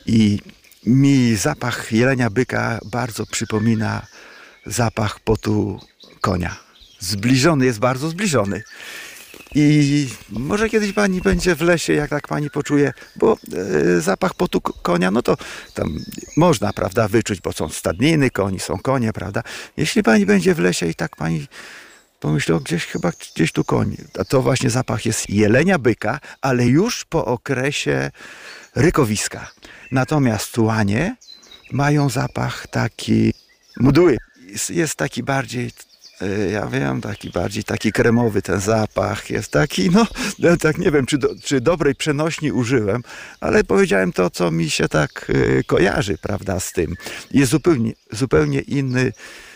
[0.06, 0.40] i
[0.86, 4.08] mi zapach jelenia byka bardzo przypomina
[4.66, 5.80] zapach potu
[6.22, 6.56] konia.
[7.00, 8.64] Zbliżony jest bardzo zbliżony.
[9.56, 13.38] I może kiedyś pani będzie w lesie, jak tak pani poczuje, bo
[13.98, 15.38] e, zapach potu konia, no to
[15.74, 16.00] tam
[16.38, 19.44] można, prawda, wyczuć, bo są stadniny koni, są konie, prawda.
[19.78, 21.48] Jeśli pani będzie w lesie i tak pani
[22.20, 26.66] pomyśli, o gdzieś chyba gdzieś tu koń, a to właśnie zapach jest jelenia byka, ale
[26.66, 28.12] już po okresie
[28.76, 29.52] rykowiska.
[29.92, 31.16] Natomiast łanie
[31.72, 33.34] mają zapach taki
[33.80, 34.18] mdły.
[34.46, 35.72] Jest, jest taki bardziej
[36.52, 40.08] ja wiem, taki bardziej taki kremowy ten zapach jest taki, no,
[40.60, 43.04] tak nie wiem, czy, do, czy dobrej przenośni użyłem,
[43.40, 46.96] ale powiedziałem to, co mi się tak y, kojarzy, prawda, z tym.
[47.32, 49.14] Jest zupełnie, zupełnie inny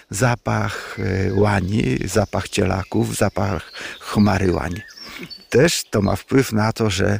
[0.09, 4.81] zapach y, łani, zapach cielaków, zapach chmary łani.
[5.49, 7.19] Też to ma wpływ na to, że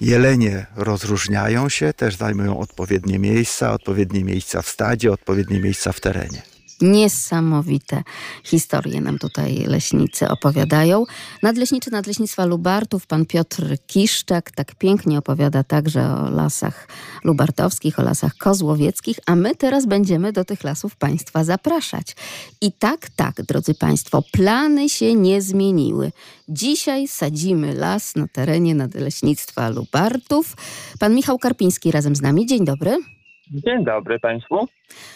[0.00, 6.51] jelenie rozróżniają się, też zajmują odpowiednie miejsca, odpowiednie miejsca w stadzie, odpowiednie miejsca w terenie.
[6.82, 8.02] Niesamowite
[8.44, 11.04] historie nam tutaj leśnicy opowiadają.
[11.42, 16.88] Nadleśniczy Nadleśnictwa Lubartów, pan Piotr Kiszczak, tak pięknie opowiada także o lasach
[17.24, 22.16] lubartowskich, o lasach kozłowieckich, a my teraz będziemy do tych lasów państwa zapraszać.
[22.60, 26.12] I tak, tak, drodzy państwo, plany się nie zmieniły.
[26.48, 30.56] Dzisiaj sadzimy las na terenie Nadleśnictwa Lubartów.
[30.98, 32.46] Pan Michał Karpiński razem z nami.
[32.46, 33.21] Dzień dobry.
[33.50, 34.68] Dzień dobry Państwu.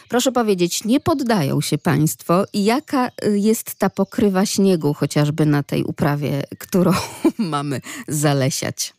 [0.09, 5.63] Proszę powiedzieć, nie poddają się Państwo i jaka y, jest ta pokrywa śniegu chociażby na
[5.63, 6.91] tej uprawie, którą
[7.39, 8.95] mamy zalesiać?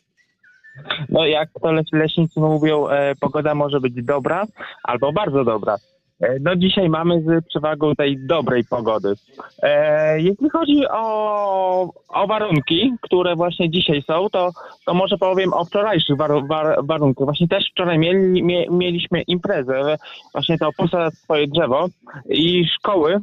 [1.08, 4.46] No jak to leśnicy mówią, e, pogoda może być dobra
[4.82, 5.76] albo bardzo dobra.
[6.20, 9.14] E, no dzisiaj mamy z przewagą tej dobrej pogody.
[9.62, 14.50] E, jeśli chodzi o, o warunki, które właśnie dzisiaj są, to,
[14.86, 17.24] to może powiem o wczorajszych war, war, warunkach.
[17.24, 19.96] Właśnie też wczoraj mieli, mie, mieliśmy imprezę,
[20.32, 21.88] właśnie to posad swoje drzewo
[22.28, 23.20] i szkoły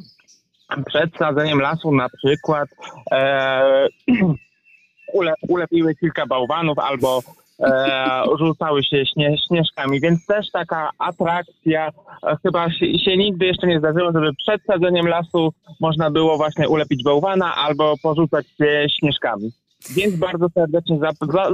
[0.86, 2.70] przed sadzeniem lasu na przykład
[3.12, 3.88] e,
[5.14, 7.20] ule, ulepiły kilka bałwanów albo
[7.60, 13.68] e, rzucały się śnie, śnieżkami, więc też taka atrakcja e, chyba się, się, nigdy jeszcze
[13.68, 19.51] nie zdarzyło, żeby przed sadzeniem lasu można było właśnie ulepić bałwana albo porzucać się śnieżkami.
[19.89, 20.99] Więc bardzo serdecznie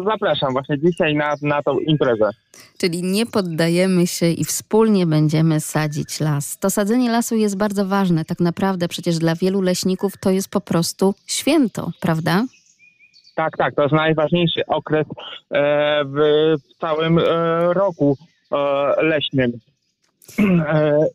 [0.06, 2.30] zapraszam właśnie dzisiaj na, na tą imprezę.
[2.78, 6.58] Czyli nie poddajemy się i wspólnie będziemy sadzić las.
[6.58, 8.26] To sadzenie lasu jest bardzo ważne.
[8.26, 12.46] Tak naprawdę przecież dla wielu leśników to jest po prostu święto, prawda?
[13.36, 15.08] Tak, tak, to jest najważniejszy okres
[15.52, 17.24] e, w, całym e,
[17.74, 18.18] roku
[18.52, 18.56] e,
[19.04, 19.52] leśnym.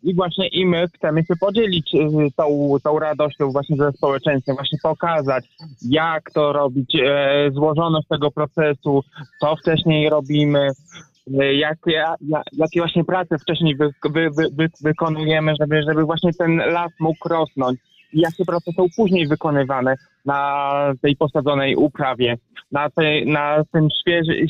[0.02, 1.92] I właśnie i my chcemy się podzielić
[2.36, 5.44] tą, tą radością właśnie ze społeczeństwem, właśnie pokazać,
[5.88, 6.96] jak to robić,
[7.52, 9.02] złożoność tego procesu,
[9.40, 10.68] co wcześniej robimy,
[11.52, 12.04] jakie,
[12.52, 17.78] jakie właśnie prace wcześniej wy, wy, wy, wykonujemy, żeby, żeby właśnie ten las mógł rosnąć
[18.12, 19.96] jakie prace są później wykonywane
[20.26, 22.38] na tej posadzonej uprawie,
[22.72, 24.46] na, tej, na tym świeży,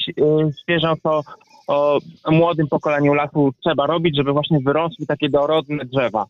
[0.62, 1.22] świeżo to
[1.66, 2.01] o
[2.31, 6.27] młodym pokoleniu lasu trzeba robić, żeby właśnie wyrosły takie dorodne drzewa.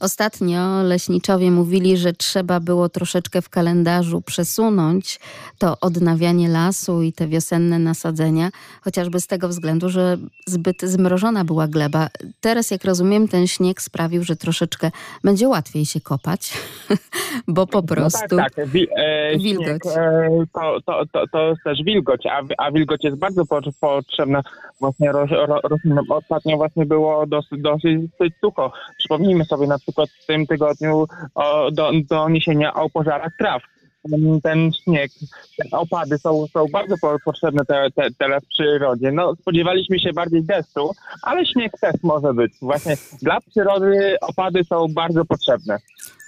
[0.00, 5.20] Ostatnio leśniczowie mówili, że trzeba było troszeczkę w kalendarzu przesunąć
[5.58, 8.50] to odnawianie lasu i te wiosenne nasadzenia,
[8.80, 12.08] chociażby z tego względu, że zbyt zmrożona była gleba.
[12.40, 14.90] Teraz, jak rozumiem, ten śnieg sprawił, że troszeczkę
[15.24, 16.52] będzie łatwiej się kopać,
[17.48, 18.68] bo po prostu No tak, tak.
[18.68, 19.82] Wi- e, wilgoć.
[19.82, 23.60] Śnieg, e, to, to, to, to jest też wilgoć, a, a wilgoć jest bardzo po,
[23.80, 24.42] potrzebna
[24.80, 25.60] właśnie ro, ro.
[26.08, 28.72] Ostatnio właśnie było dosyć, dosyć sucho.
[28.98, 33.62] Przypomnijmy sobie na przykład w tym tygodniu o, do, doniesienia o pożarach traw.
[34.10, 35.10] Ten- Ten śnieg,
[35.56, 39.12] te opady są, są bardzo po, potrzebne te, te, teraz w przyrodzie.
[39.12, 40.90] No, spodziewaliśmy się bardziej deszczu,
[41.22, 42.52] ale śnieg też może być.
[42.62, 45.78] Właśnie dla przyrody opady są bardzo potrzebne.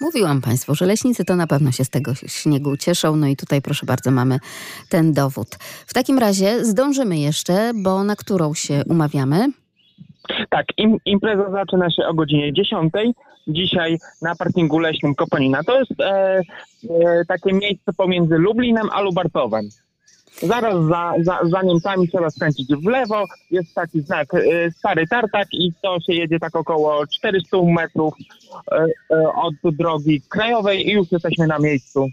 [0.01, 3.15] Mówiłam Państwu, że leśnicy to na pewno się z tego śniegu cieszą.
[3.15, 4.39] No i tutaj proszę bardzo mamy
[4.89, 5.55] ten dowód.
[5.87, 9.47] W takim razie zdążymy jeszcze, bo na którą się umawiamy?
[10.49, 12.91] Tak, im, impreza zaczyna się o godzinie 10.
[13.49, 15.63] Dzisiaj na parkingu leśnym Koponina.
[15.63, 16.41] To jest e,
[16.89, 19.69] e, takie miejsce pomiędzy Lublinem a Lubartowem.
[20.41, 23.25] Zaraz za, za, za Niemcami trzeba skręcić w lewo.
[23.51, 28.13] Jest taki znak e, Stary Tartak i to się jedzie tak około 400 metrów
[28.71, 32.07] e, e, od drogi krajowej i już jesteśmy na miejscu.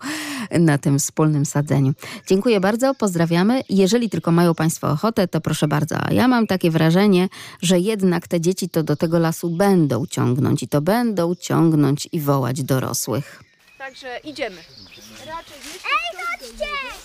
[0.59, 1.93] na tym wspólnym sadzeniu.
[2.27, 3.61] Dziękuję bardzo, pozdrawiamy.
[3.69, 5.95] Jeżeli tylko mają Państwo ochotę, to proszę bardzo.
[5.99, 7.29] A ja mam takie wrażenie,
[7.61, 12.19] że jednak te dzieci to do tego lasu będą ciągnąć i to będą ciągnąć i
[12.19, 13.43] wołać dorosłych.
[13.77, 14.57] Także idziemy.
[14.57, 16.65] Ej, chodźcie!
[16.65, 17.04] Chodźcie!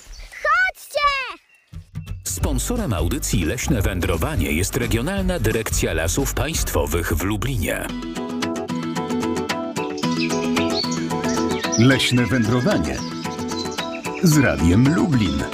[2.41, 7.86] Sponsorem audycji Leśne Wędrowanie jest Regionalna Dyrekcja Lasów Państwowych w Lublinie.
[11.78, 12.97] Leśne wędrowanie
[14.22, 15.45] z Radiem Lublin.